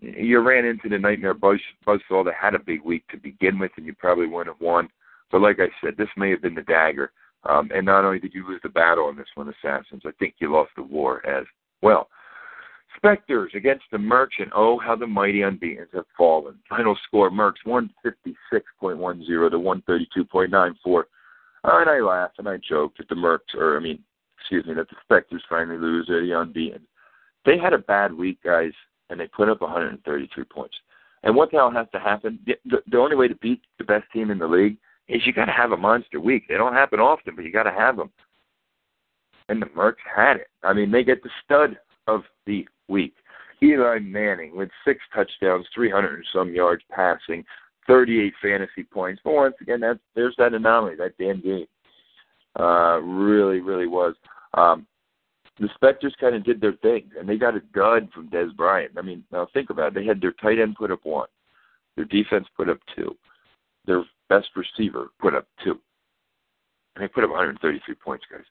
You 0.00 0.40
ran 0.40 0.66
into 0.66 0.90
the 0.90 0.98
nightmare 0.98 1.32
buzz 1.32 1.60
buzzsaw 1.86 2.24
that 2.24 2.34
had 2.38 2.54
a 2.54 2.58
big 2.58 2.82
week 2.82 3.06
to 3.08 3.16
begin 3.16 3.58
with, 3.58 3.70
and 3.76 3.86
you 3.86 3.94
probably 3.94 4.26
wouldn't 4.26 4.54
have 4.54 4.60
won. 4.60 4.88
But 5.32 5.40
like 5.40 5.58
I 5.60 5.68
said, 5.82 5.96
this 5.96 6.08
may 6.16 6.30
have 6.30 6.42
been 6.42 6.54
the 6.54 6.62
dagger. 6.62 7.12
Um, 7.44 7.70
and 7.74 7.86
not 7.86 8.04
only 8.04 8.18
did 8.18 8.34
you 8.34 8.46
lose 8.46 8.60
the 8.62 8.68
battle 8.68 9.04
on 9.04 9.16
this 9.16 9.28
one, 9.34 9.48
Assassins, 9.48 10.02
I 10.04 10.10
think 10.18 10.34
you 10.38 10.52
lost 10.52 10.72
the 10.76 10.82
war 10.82 11.26
as 11.26 11.46
well. 11.80 12.08
Spectres 12.96 13.52
against 13.54 13.84
the 13.90 13.96
Mercs, 13.96 14.38
and 14.40 14.50
oh, 14.54 14.78
how 14.78 14.94
the 14.94 15.06
mighty 15.06 15.40
unbeaten 15.40 15.86
have 15.94 16.04
fallen. 16.18 16.58
Final 16.68 16.98
score, 17.06 17.30
Mercs 17.30 17.64
156.10 17.66 18.60
to 18.82 19.56
132.94. 19.56 21.02
Uh, 21.64 21.78
and 21.80 21.90
I 21.90 22.00
laugh 22.00 22.30
and 22.38 22.48
I 22.48 22.56
joke 22.56 22.96
that 22.98 23.08
the 23.08 23.14
Mercs, 23.14 23.54
or 23.54 23.76
I 23.76 23.80
mean, 23.80 24.02
excuse 24.38 24.66
me, 24.66 24.74
that 24.74 24.88
the 24.88 24.96
Spectres 25.04 25.42
finally 25.48 25.78
lose. 25.78 26.06
They're 26.08 26.24
the 26.24 26.38
unbeaten. 26.40 26.86
They 27.44 27.58
had 27.58 27.72
a 27.72 27.78
bad 27.78 28.12
week, 28.12 28.42
guys, 28.42 28.72
and 29.08 29.20
they 29.20 29.26
put 29.26 29.48
up 29.48 29.60
133 29.60 30.44
points. 30.44 30.76
And 31.22 31.36
what 31.36 31.50
the 31.50 31.58
hell 31.58 31.70
has 31.70 31.86
to 31.92 32.00
happen? 32.00 32.38
The, 32.46 32.54
the, 32.64 32.78
the 32.90 32.98
only 32.98 33.16
way 33.16 33.28
to 33.28 33.34
beat 33.36 33.60
the 33.78 33.84
best 33.84 34.04
team 34.12 34.30
in 34.30 34.38
the 34.38 34.46
league 34.46 34.78
is 35.08 35.22
you 35.26 35.32
got 35.32 35.46
to 35.46 35.52
have 35.52 35.72
a 35.72 35.76
monster 35.76 36.20
week. 36.20 36.44
They 36.48 36.56
don't 36.56 36.72
happen 36.72 37.00
often, 37.00 37.36
but 37.36 37.44
you 37.44 37.52
got 37.52 37.64
to 37.64 37.72
have 37.72 37.96
them. 37.96 38.10
And 39.48 39.60
the 39.60 39.66
Mercs 39.66 39.96
had 40.14 40.36
it. 40.36 40.48
I 40.62 40.72
mean, 40.72 40.90
they 40.90 41.02
get 41.02 41.22
the 41.22 41.30
stud 41.44 41.76
of 42.06 42.22
the 42.46 42.66
week. 42.88 43.14
Eli 43.62 43.98
Manning 43.98 44.56
with 44.56 44.70
six 44.84 45.00
touchdowns, 45.14 45.66
300 45.74 46.14
and 46.14 46.24
some 46.32 46.54
yards 46.54 46.82
passing, 46.90 47.44
38 47.90 48.34
fantasy 48.40 48.84
points. 48.84 49.20
But 49.24 49.34
once 49.34 49.54
again, 49.60 49.80
that's 49.80 49.98
there's 50.14 50.34
that 50.38 50.54
anomaly, 50.54 50.94
that 50.96 51.18
damn 51.18 51.40
game. 51.40 51.66
Uh, 52.58 52.98
really, 52.98 53.60
really 53.60 53.86
was. 53.88 54.14
Um, 54.54 54.86
the 55.58 55.68
Spectres 55.74 56.14
kind 56.20 56.34
of 56.34 56.44
did 56.44 56.60
their 56.60 56.74
thing, 56.74 57.10
and 57.18 57.28
they 57.28 57.36
got 57.36 57.56
a 57.56 57.60
dud 57.74 58.08
from 58.14 58.30
Dez 58.30 58.54
Bryant. 58.56 58.92
I 58.96 59.02
mean, 59.02 59.24
now 59.32 59.48
think 59.52 59.70
about 59.70 59.88
it. 59.88 59.94
They 59.94 60.06
had 60.06 60.20
their 60.20 60.32
tight 60.32 60.58
end 60.58 60.76
put 60.76 60.90
up 60.90 61.00
one, 61.02 61.28
their 61.96 62.04
defense 62.06 62.46
put 62.56 62.68
up 62.68 62.78
two, 62.96 63.16
their 63.86 64.04
best 64.28 64.48
receiver 64.56 65.08
put 65.20 65.34
up 65.34 65.46
two. 65.62 65.78
And 66.94 67.04
they 67.04 67.08
put 67.08 67.24
up 67.24 67.30
133 67.30 67.94
points, 67.96 68.24
guys. 68.30 68.44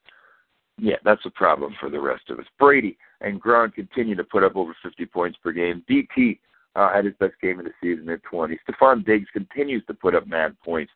Yeah, 0.77 0.96
that's 1.03 1.25
a 1.25 1.31
problem 1.31 1.75
for 1.79 1.89
the 1.89 2.00
rest 2.00 2.29
of 2.29 2.39
us. 2.39 2.46
Brady 2.58 2.98
and 3.22 3.41
Gronk 3.41 3.74
continue 3.74 4.15
to 4.15 4.24
put 4.24 4.43
up 4.43 4.55
over 4.55 4.75
50 4.84 5.05
points 5.08 5.38
per 5.43 5.51
game. 5.51 5.84
DT 5.89 6.39
uh, 6.75 6.93
had 6.93 7.05
his 7.05 7.13
best 7.19 7.33
game 7.41 7.59
of 7.59 7.65
the 7.65 7.71
season 7.81 8.09
at 8.09 8.23
20. 8.23 8.57
Stefon 8.67 9.05
Diggs 9.05 9.27
continues 9.33 9.83
to 9.88 9.93
put 9.93 10.15
up 10.15 10.27
mad 10.27 10.55
points. 10.63 10.91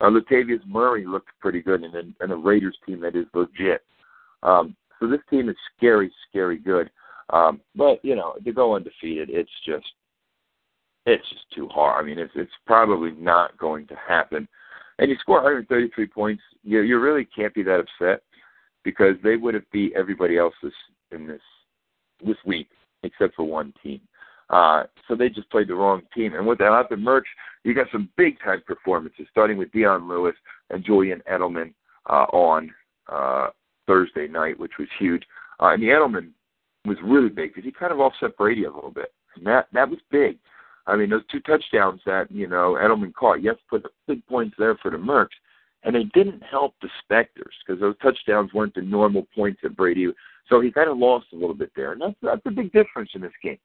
Uh, 0.00 0.10
Latavius 0.10 0.64
Murray 0.66 1.06
looked 1.06 1.30
pretty 1.40 1.60
good 1.60 1.82
in 1.82 1.94
a, 1.94 2.24
in 2.24 2.30
a 2.30 2.36
Raiders 2.36 2.76
team 2.86 3.00
that 3.00 3.16
is 3.16 3.26
legit. 3.34 3.82
Um, 4.42 4.76
so 5.00 5.08
this 5.08 5.20
team 5.30 5.48
is 5.48 5.56
scary, 5.76 6.12
scary 6.28 6.58
good. 6.58 6.90
Um, 7.30 7.60
but 7.74 8.04
you 8.04 8.14
know, 8.14 8.34
to 8.44 8.52
go 8.52 8.76
undefeated, 8.76 9.30
it's 9.30 9.50
just 9.64 9.86
it's 11.06 11.28
just 11.28 11.44
too 11.54 11.68
hard. 11.68 12.02
I 12.02 12.06
mean, 12.06 12.18
it's 12.18 12.32
it's 12.34 12.52
probably 12.66 13.12
not 13.12 13.56
going 13.58 13.86
to 13.88 13.96
happen. 14.08 14.46
And 14.98 15.10
you 15.10 15.16
score 15.20 15.42
133 15.42 16.06
points, 16.06 16.42
you 16.62 16.80
you 16.82 16.98
really 16.98 17.26
can't 17.36 17.54
be 17.54 17.62
that 17.64 17.80
upset 17.80 18.22
because 18.84 19.16
they 19.22 19.36
would 19.36 19.54
have 19.54 19.70
beat 19.72 19.92
everybody 19.96 20.38
else 20.38 20.54
this 20.62 20.72
in 21.10 21.26
this 21.26 21.40
this 22.24 22.36
week 22.44 22.68
except 23.02 23.34
for 23.34 23.44
one 23.44 23.72
team. 23.82 24.00
Uh, 24.48 24.84
so 25.08 25.16
they 25.16 25.28
just 25.28 25.50
played 25.50 25.68
the 25.68 25.74
wrong 25.74 26.02
team. 26.14 26.34
And 26.34 26.46
with 26.46 26.58
that 26.58 26.70
happened, 26.70 27.02
Merch, 27.02 27.26
you 27.64 27.74
got 27.74 27.88
some 27.90 28.08
big 28.16 28.38
time 28.40 28.62
performances, 28.66 29.26
starting 29.30 29.58
with 29.58 29.72
Dion 29.72 30.08
Lewis 30.08 30.34
and 30.70 30.84
Julian 30.84 31.22
Edelman 31.30 31.74
uh, 32.08 32.26
on 32.32 32.72
uh, 33.08 33.48
Thursday 33.86 34.28
night, 34.28 34.58
which 34.58 34.72
was 34.78 34.88
huge. 34.98 35.24
Uh, 35.60 35.72
and 35.72 35.82
the 35.82 35.88
Edelman 35.88 36.30
was 36.84 36.96
really 37.02 37.28
big 37.28 37.50
because 37.50 37.64
he 37.64 37.72
kind 37.72 37.92
of 37.92 38.00
offset 38.00 38.36
Brady 38.36 38.64
a 38.64 38.72
little 38.72 38.90
bit. 38.90 39.12
And 39.36 39.46
that 39.46 39.66
that 39.72 39.88
was 39.88 39.98
big. 40.10 40.38
I 40.86 40.96
mean, 40.96 41.10
those 41.10 41.26
two 41.30 41.40
touchdowns 41.40 42.00
that 42.06 42.30
you 42.30 42.46
know 42.46 42.78
Edelman 42.80 43.12
caught, 43.12 43.42
yes, 43.42 43.56
put 43.68 43.82
the 43.82 43.90
big 44.06 44.24
points 44.26 44.54
there 44.58 44.76
for 44.76 44.90
the 44.90 44.96
Mercs, 44.96 45.28
and 45.82 45.94
they 45.94 46.04
didn't 46.14 46.42
help 46.42 46.74
the 46.80 46.88
Spectres 47.02 47.54
because 47.66 47.80
those 47.80 47.98
touchdowns 48.00 48.52
weren't 48.54 48.74
the 48.74 48.82
normal 48.82 49.26
points 49.34 49.60
that 49.62 49.76
Brady. 49.76 50.08
So 50.48 50.60
he 50.60 50.70
kind 50.70 50.88
of 50.88 50.98
lost 50.98 51.26
a 51.32 51.36
little 51.36 51.54
bit 51.54 51.72
there, 51.74 51.92
and 51.92 52.00
that's 52.00 52.14
that's 52.22 52.46
a 52.46 52.50
big 52.50 52.72
difference 52.72 53.10
in 53.14 53.20
this 53.20 53.32
game. 53.42 53.58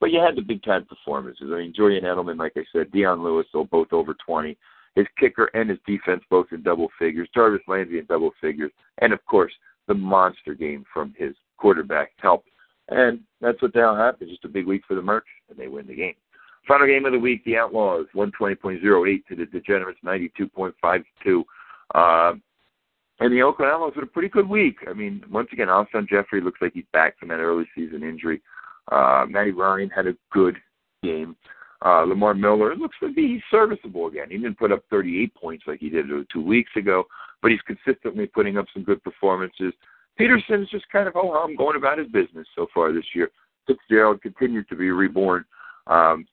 But 0.00 0.10
you 0.12 0.20
had 0.20 0.36
the 0.36 0.42
big 0.42 0.62
time 0.62 0.84
performances. 0.84 1.50
I 1.52 1.58
mean, 1.58 1.72
Julian 1.74 2.04
Edelman, 2.04 2.38
like 2.38 2.52
I 2.56 2.64
said, 2.72 2.92
Dion 2.92 3.22
Lewis, 3.22 3.46
so 3.52 3.64
both 3.64 3.92
over 3.92 4.14
20. 4.14 4.56
His 4.94 5.06
kicker 5.18 5.46
and 5.54 5.70
his 5.70 5.78
defense 5.86 6.22
both 6.30 6.46
in 6.52 6.62
double 6.62 6.88
figures. 6.98 7.28
Jarvis 7.34 7.62
Landry 7.68 7.98
in 7.98 8.06
double 8.06 8.32
figures, 8.40 8.72
and 8.98 9.12
of 9.12 9.24
course 9.26 9.52
the 9.86 9.94
monster 9.94 10.54
game 10.54 10.84
from 10.92 11.14
his 11.16 11.34
quarterback 11.56 12.12
helped. 12.18 12.48
And 12.88 13.20
that's 13.40 13.60
what 13.62 13.74
now 13.74 13.94
happened. 13.94 14.30
Just 14.30 14.44
a 14.44 14.48
big 14.48 14.66
week 14.66 14.82
for 14.88 14.94
the 14.94 15.00
Mercs, 15.02 15.22
and 15.50 15.58
they 15.58 15.68
win 15.68 15.86
the 15.86 15.94
game. 15.94 16.14
Final 16.66 16.86
game 16.86 17.04
of 17.04 17.12
the 17.12 17.18
week, 17.18 17.44
the 17.44 17.56
Outlaws, 17.56 18.06
120.08 18.14 19.26
to 19.26 19.36
the 19.36 19.46
Degenerates, 19.46 20.00
92.52. 20.04 21.44
Uh, 21.94 22.34
And 23.20 23.32
the 23.32 23.42
Oakland 23.42 23.72
Athletics 23.72 23.96
had 23.96 24.04
a 24.04 24.06
pretty 24.06 24.28
good 24.28 24.48
week. 24.48 24.76
I 24.88 24.92
mean, 24.92 25.24
once 25.30 25.48
again, 25.52 25.68
Alshon 25.68 26.08
Jeffery 26.08 26.40
looks 26.40 26.60
like 26.60 26.72
he's 26.74 26.84
back 26.92 27.18
from 27.18 27.28
that 27.28 27.40
early 27.40 27.66
season 27.74 28.02
injury. 28.02 28.40
Uh, 28.90 29.26
Matty 29.28 29.52
Ryan 29.52 29.90
had 29.90 30.06
a 30.06 30.14
good 30.32 30.56
game. 31.02 31.36
Uh, 31.84 32.02
Lamar 32.02 32.34
Miller 32.34 32.74
looks 32.74 32.96
to 33.00 33.12
be 33.12 33.42
serviceable 33.50 34.08
again. 34.08 34.28
He 34.30 34.38
didn't 34.38 34.58
put 34.58 34.72
up 34.72 34.82
38 34.90 35.34
points 35.34 35.64
like 35.66 35.78
he 35.78 35.88
did 35.88 36.06
two 36.32 36.42
weeks 36.44 36.70
ago, 36.76 37.04
but 37.40 37.52
he's 37.52 37.60
consistently 37.62 38.26
putting 38.26 38.58
up 38.58 38.66
some 38.74 38.82
good 38.82 39.02
performances. 39.04 39.72
Peterson's 40.16 40.68
just 40.70 40.88
kind 40.90 41.06
of, 41.06 41.14
oh, 41.14 41.34
I'm 41.34 41.54
going 41.54 41.76
about 41.76 41.98
his 41.98 42.08
business 42.08 42.46
so 42.56 42.66
far 42.74 42.92
this 42.92 43.04
year. 43.14 43.30
Fitzgerald 43.66 44.20
continues 44.22 44.66
to 44.68 44.76
be 44.76 44.90
reborn. 44.90 45.44
Um, 45.86 46.26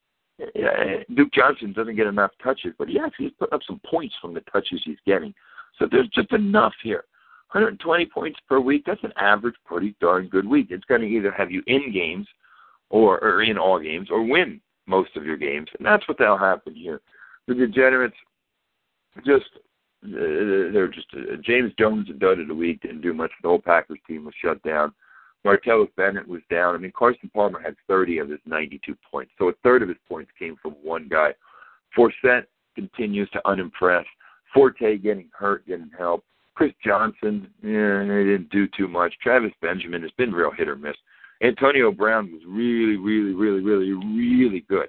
Duke 1.15 1.31
Johnson 1.31 1.73
doesn't 1.73 1.95
get 1.95 2.07
enough 2.07 2.31
touches, 2.43 2.73
but 2.79 2.89
he 2.89 2.99
actually 2.99 3.27
is 3.27 3.33
putting 3.37 3.53
up 3.53 3.61
some 3.67 3.79
points 3.85 4.15
from 4.19 4.33
the 4.33 4.41
touches 4.51 4.81
he's 4.83 4.97
getting. 5.05 5.33
So 5.77 5.87
there's 5.89 6.09
just 6.09 6.31
enough 6.33 6.73
here. 6.81 7.03
120 7.51 8.05
points 8.07 8.39
per 8.49 8.59
week, 8.59 8.83
that's 8.85 9.03
an 9.03 9.13
average, 9.17 9.55
pretty 9.65 9.95
darn 10.01 10.27
good 10.27 10.47
week. 10.47 10.67
It's 10.71 10.83
going 10.85 11.01
to 11.01 11.07
either 11.07 11.31
have 11.31 11.51
you 11.51 11.61
in 11.67 11.93
games 11.93 12.27
or, 12.89 13.23
or 13.23 13.41
in 13.43 13.57
all 13.57 13.79
games 13.79 14.09
or 14.11 14.23
win 14.23 14.61
most 14.87 15.15
of 15.15 15.25
your 15.25 15.37
games. 15.37 15.67
And 15.77 15.85
that's 15.85 16.07
what 16.07 16.17
that'll 16.17 16.37
happen 16.37 16.75
here. 16.75 17.01
The 17.47 17.55
degenerates 17.55 18.15
just 19.25 19.45
uh, 20.03 20.71
they're 20.71 20.87
just 20.87 21.07
uh, 21.15 21.37
James 21.41 21.73
Jones 21.79 22.09
a 22.09 22.13
dud 22.13 22.39
of 22.39 22.47
the 22.47 22.53
week 22.53 22.81
didn't 22.81 23.01
do 23.01 23.13
much. 23.13 23.31
The 23.41 23.49
whole 23.49 23.59
Packers 23.59 23.99
team 24.07 24.25
was 24.25 24.33
shut 24.39 24.61
down. 24.63 24.93
Martellus 25.45 25.89
Bennett 25.95 26.27
was 26.27 26.41
down. 26.49 26.75
I 26.75 26.79
mean, 26.79 26.91
Carson 26.95 27.29
Palmer 27.33 27.59
had 27.59 27.75
30 27.87 28.17
of 28.19 28.29
his 28.29 28.39
92 28.45 28.95
points, 29.11 29.31
so 29.37 29.49
a 29.49 29.53
third 29.63 29.83
of 29.83 29.89
his 29.89 29.97
points 30.09 30.31
came 30.37 30.55
from 30.61 30.73
one 30.83 31.07
guy. 31.07 31.33
Forsett 31.95 32.45
continues 32.75 33.29
to 33.31 33.41
unimpress. 33.45 34.05
Forte 34.53 34.97
getting 34.97 35.29
hurt 35.37 35.65
didn't 35.67 35.91
help. 35.97 36.23
Chris 36.55 36.71
Johnson, 36.83 37.47
yeah, 37.61 37.99
they 37.99 38.23
didn't 38.23 38.49
do 38.49 38.67
too 38.75 38.87
much. 38.87 39.13
Travis 39.21 39.51
Benjamin 39.61 40.01
has 40.01 40.11
been 40.17 40.31
real 40.31 40.51
hit 40.51 40.69
or 40.69 40.75
miss. 40.75 40.95
Antonio 41.41 41.91
Brown 41.91 42.31
was 42.31 42.41
really, 42.47 42.97
really, 42.97 43.33
really, 43.33 43.61
really, 43.61 43.93
really 43.93 44.65
good 44.69 44.87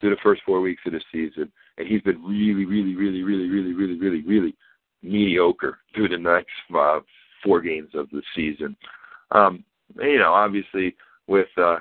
through 0.00 0.10
the 0.10 0.16
first 0.22 0.42
four 0.44 0.60
weeks 0.60 0.82
of 0.86 0.92
the 0.92 1.00
season, 1.12 1.50
and 1.76 1.88
he's 1.88 2.02
been 2.02 2.22
really, 2.22 2.64
really, 2.64 2.94
really, 2.94 3.22
really, 3.22 3.48
really, 3.48 3.72
really, 3.72 3.98
really, 3.98 4.22
really 4.22 4.56
mediocre 5.02 5.78
through 5.94 6.08
the 6.08 6.18
next 6.18 6.50
uh, 6.76 7.00
four 7.42 7.60
games 7.60 7.90
of 7.94 8.08
the 8.10 8.22
season. 8.34 8.76
Um, 9.32 9.64
you 9.96 10.18
know, 10.18 10.32
obviously 10.32 10.94
with 11.26 11.48
uh, 11.56 11.78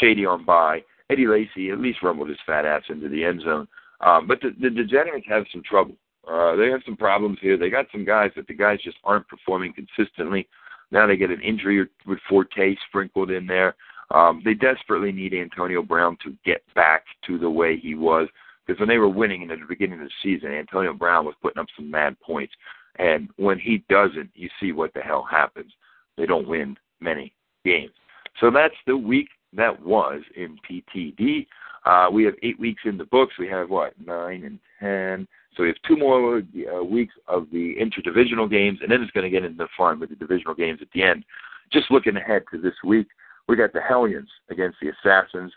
Shady 0.00 0.26
on 0.26 0.44
bye, 0.44 0.82
Eddie 1.10 1.26
Lacy 1.26 1.70
at 1.70 1.78
least 1.78 2.02
rumbled 2.02 2.28
his 2.28 2.38
fat 2.46 2.64
ass 2.64 2.82
into 2.88 3.08
the 3.08 3.24
end 3.24 3.42
zone. 3.42 3.68
Um, 4.00 4.26
but 4.26 4.40
the, 4.40 4.50
the 4.60 4.70
Degenerates 4.70 5.26
have 5.28 5.44
some 5.52 5.62
trouble. 5.62 5.96
Uh, 6.28 6.56
they 6.56 6.68
have 6.68 6.82
some 6.84 6.96
problems 6.96 7.38
here. 7.40 7.56
They 7.56 7.70
got 7.70 7.86
some 7.92 8.04
guys 8.04 8.32
that 8.36 8.46
the 8.48 8.54
guys 8.54 8.80
just 8.82 8.98
aren't 9.04 9.28
performing 9.28 9.72
consistently. 9.72 10.48
Now 10.90 11.06
they 11.06 11.16
get 11.16 11.30
an 11.30 11.40
injury 11.40 11.86
with 12.06 12.18
Forte 12.28 12.76
sprinkled 12.88 13.30
in 13.30 13.46
there. 13.46 13.74
Um, 14.12 14.40
they 14.44 14.54
desperately 14.54 15.10
need 15.10 15.34
Antonio 15.34 15.82
Brown 15.82 16.16
to 16.24 16.36
get 16.44 16.62
back 16.74 17.04
to 17.26 17.38
the 17.38 17.50
way 17.50 17.76
he 17.76 17.94
was 17.94 18.28
because 18.66 18.78
when 18.80 18.88
they 18.88 18.98
were 18.98 19.08
winning 19.08 19.42
in 19.42 19.48
the 19.48 19.56
beginning 19.68 20.00
of 20.00 20.06
the 20.06 20.12
season, 20.22 20.52
Antonio 20.52 20.92
Brown 20.92 21.24
was 21.24 21.34
putting 21.42 21.60
up 21.60 21.66
some 21.76 21.90
mad 21.90 22.18
points. 22.20 22.52
And 22.98 23.28
when 23.36 23.58
he 23.58 23.84
doesn't, 23.88 24.30
you 24.34 24.48
see 24.60 24.72
what 24.72 24.94
the 24.94 25.00
hell 25.00 25.26
happens. 25.28 25.72
They 26.16 26.26
don't 26.26 26.48
win 26.48 26.76
many 27.00 27.32
games. 27.64 27.92
So 28.40 28.50
that's 28.50 28.74
the 28.86 28.96
week 28.96 29.28
that 29.52 29.80
was 29.82 30.22
in 30.36 30.58
PTD. 30.68 31.46
Uh, 31.84 32.10
we 32.10 32.24
have 32.24 32.34
eight 32.42 32.58
weeks 32.58 32.82
in 32.84 32.98
the 32.98 33.04
books. 33.04 33.34
We 33.38 33.48
have 33.48 33.70
what 33.70 33.92
nine 34.04 34.44
and 34.44 34.58
ten. 34.80 35.28
So 35.56 35.62
we 35.62 35.68
have 35.68 35.76
two 35.88 35.96
more 35.96 36.42
uh, 36.42 36.84
weeks 36.84 37.14
of 37.26 37.46
the 37.50 37.74
interdivisional 37.80 38.50
games, 38.50 38.80
and 38.82 38.90
then 38.90 39.00
it's 39.00 39.10
going 39.12 39.24
to 39.24 39.30
get 39.30 39.44
into 39.44 39.56
the 39.56 39.68
fun 39.76 39.98
with 39.98 40.10
the 40.10 40.16
divisional 40.16 40.54
games 40.54 40.80
at 40.82 40.88
the 40.92 41.02
end. 41.02 41.24
Just 41.72 41.90
looking 41.90 42.16
ahead 42.16 42.42
to 42.52 42.60
this 42.60 42.74
week, 42.84 43.06
we 43.48 43.56
got 43.56 43.72
the 43.72 43.80
Hellions 43.80 44.28
against 44.50 44.76
the 44.80 44.90
Assassins. 44.90 45.52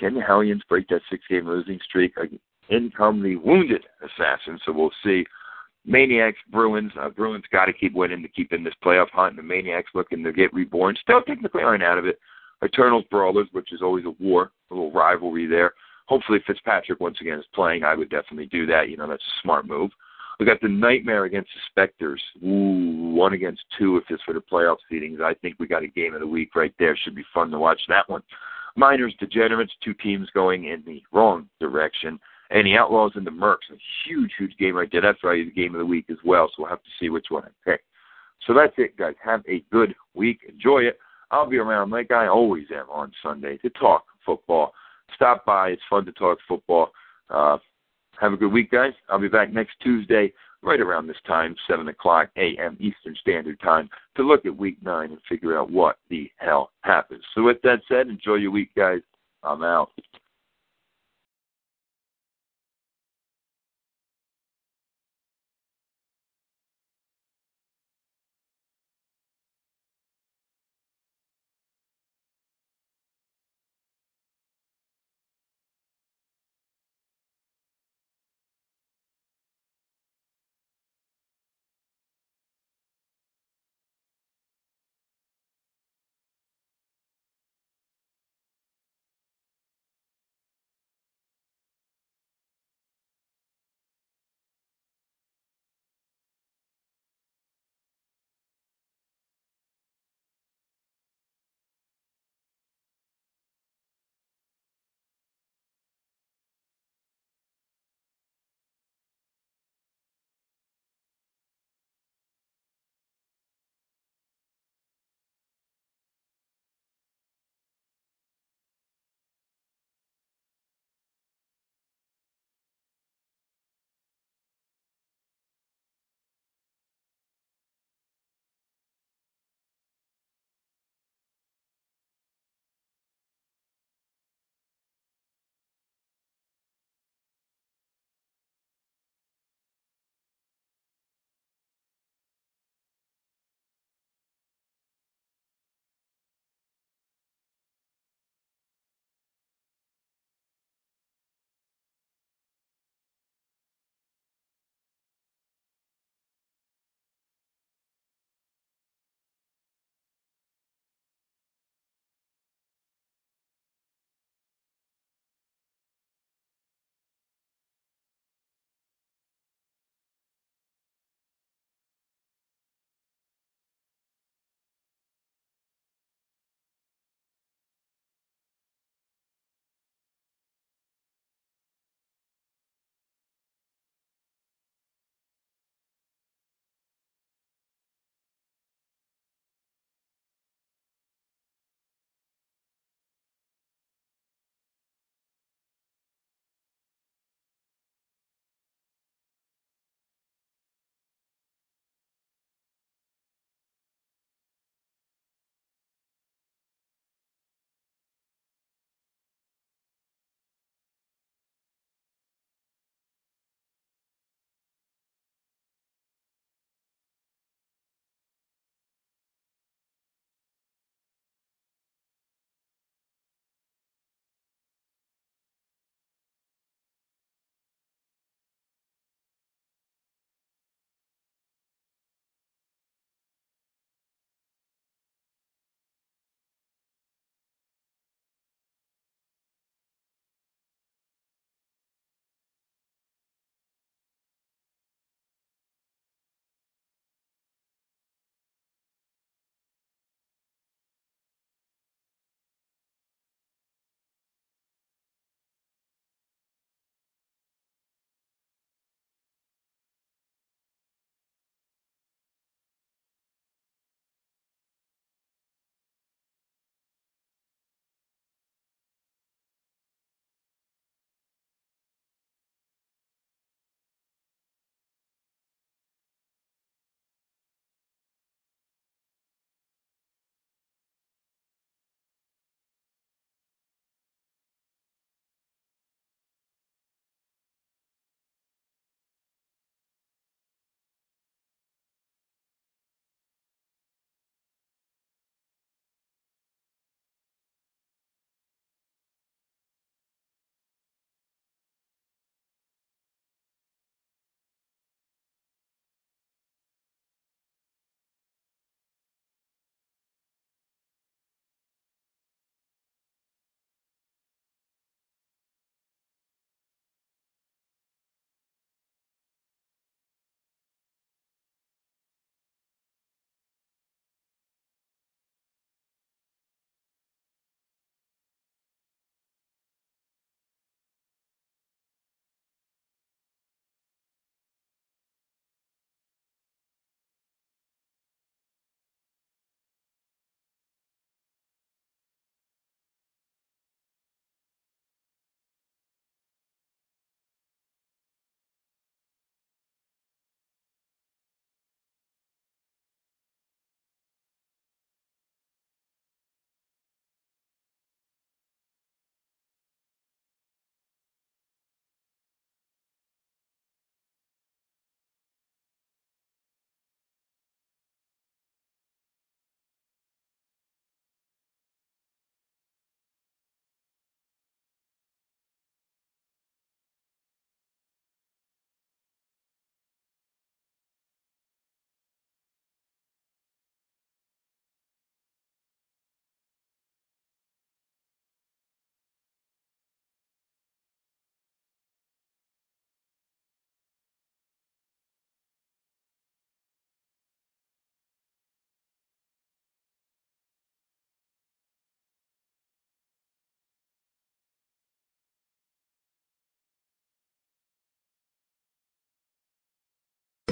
Can 0.00 0.14
the 0.14 0.20
Hellions 0.20 0.62
break 0.68 0.88
that 0.88 1.02
six-game 1.10 1.46
losing 1.46 1.78
streak? 1.84 2.14
In 2.70 2.90
come 2.96 3.22
the 3.22 3.36
Wounded 3.36 3.84
Assassins. 4.02 4.60
So 4.64 4.72
we'll 4.72 4.90
see. 5.04 5.24
Maniacs, 5.86 6.38
Bruins. 6.50 6.92
Uh, 6.98 7.10
Bruins 7.10 7.44
got 7.52 7.66
to 7.66 7.72
keep 7.72 7.94
winning 7.94 8.22
to 8.22 8.28
keep 8.28 8.52
in 8.52 8.64
this 8.64 8.74
playoff 8.82 9.10
hunt. 9.10 9.30
And 9.30 9.38
the 9.38 9.42
Maniacs 9.42 9.90
looking 9.94 10.24
to 10.24 10.32
get 10.32 10.54
reborn. 10.54 10.96
Still 11.02 11.20
technically 11.22 11.62
aren't 11.62 11.82
out 11.82 11.98
of 11.98 12.06
it. 12.06 12.18
Eternals 12.64 13.04
Brawlers, 13.10 13.48
which 13.52 13.72
is 13.72 13.82
always 13.82 14.06
a 14.06 14.22
war, 14.22 14.50
a 14.70 14.74
little 14.74 14.92
rivalry 14.92 15.46
there. 15.46 15.74
Hopefully 16.06 16.38
Fitzpatrick 16.46 17.00
once 17.00 17.18
again 17.20 17.38
is 17.38 17.44
playing. 17.54 17.82
I 17.82 17.94
would 17.94 18.10
definitely 18.10 18.46
do 18.46 18.66
that. 18.66 18.88
You 18.88 18.96
know, 18.96 19.08
that's 19.08 19.22
a 19.22 19.40
smart 19.42 19.66
move. 19.66 19.90
We 20.38 20.46
got 20.46 20.60
the 20.60 20.68
Nightmare 20.68 21.24
against 21.24 21.50
the 21.54 21.60
Spectres. 21.70 22.20
Ooh, 22.44 23.14
one 23.14 23.34
against 23.34 23.62
two 23.78 23.96
if 23.96 24.04
it's 24.10 24.22
for 24.24 24.34
the 24.34 24.40
playoff 24.40 24.78
seedings. 24.90 25.20
I 25.20 25.34
think 25.34 25.56
we 25.58 25.66
got 25.66 25.84
a 25.84 25.88
game 25.88 26.14
of 26.14 26.20
the 26.20 26.26
week 26.26 26.56
right 26.56 26.74
there. 26.78 26.96
Should 26.96 27.14
be 27.14 27.24
fun 27.32 27.50
to 27.52 27.58
watch 27.58 27.80
that 27.88 28.08
one. 28.08 28.22
Miners, 28.76 29.14
Degenerates, 29.20 29.72
two 29.82 29.94
teams 29.94 30.28
going 30.34 30.64
in 30.64 30.82
the 30.84 31.02
wrong 31.12 31.48
direction. 31.60 32.18
And 32.50 32.66
the 32.66 32.76
Outlaws 32.76 33.12
and 33.14 33.26
the 33.26 33.30
Mercs, 33.30 33.70
a 33.72 33.76
huge, 34.06 34.32
huge 34.36 34.56
game 34.58 34.74
right 34.74 34.88
there. 34.90 35.00
That's 35.00 35.20
probably 35.20 35.44
the 35.44 35.50
game 35.50 35.74
of 35.74 35.78
the 35.78 35.86
week 35.86 36.06
as 36.10 36.18
well. 36.24 36.48
So 36.48 36.62
we'll 36.62 36.70
have 36.70 36.82
to 36.82 36.90
see 37.00 37.08
which 37.08 37.26
one 37.30 37.44
I 37.44 37.70
pick. 37.70 37.82
So 38.46 38.52
that's 38.52 38.74
it, 38.76 38.96
guys. 38.96 39.14
Have 39.24 39.42
a 39.48 39.64
good 39.72 39.94
week. 40.14 40.40
Enjoy 40.48 40.80
it. 40.80 40.98
I'll 41.30 41.48
be 41.48 41.56
around 41.56 41.90
like 41.90 42.10
I 42.10 42.26
always 42.26 42.66
am 42.74 42.90
on 42.90 43.12
Sunday 43.22 43.56
to 43.58 43.70
talk 43.70 44.04
football. 44.26 44.74
Stop 45.14 45.44
by. 45.44 45.70
It's 45.70 45.82
fun 45.88 46.04
to 46.06 46.12
talk 46.12 46.38
football. 46.48 46.90
Uh, 47.30 47.58
have 48.20 48.32
a 48.32 48.36
good 48.36 48.52
week, 48.52 48.70
guys. 48.70 48.92
I'll 49.08 49.18
be 49.18 49.28
back 49.28 49.52
next 49.52 49.74
Tuesday, 49.82 50.32
right 50.62 50.80
around 50.80 51.06
this 51.06 51.16
time, 51.26 51.56
7 51.68 51.88
o'clock 51.88 52.30
a.m. 52.36 52.76
Eastern 52.80 53.14
Standard 53.20 53.60
Time, 53.60 53.88
to 54.16 54.22
look 54.22 54.46
at 54.46 54.56
week 54.56 54.78
nine 54.82 55.10
and 55.10 55.20
figure 55.28 55.58
out 55.58 55.70
what 55.70 55.96
the 56.10 56.30
hell 56.36 56.70
happens. 56.82 57.24
So, 57.34 57.42
with 57.42 57.60
that 57.62 57.80
said, 57.88 58.08
enjoy 58.08 58.34
your 58.34 58.50
week, 58.50 58.70
guys. 58.76 59.00
I'm 59.42 59.62
out. 59.62 59.90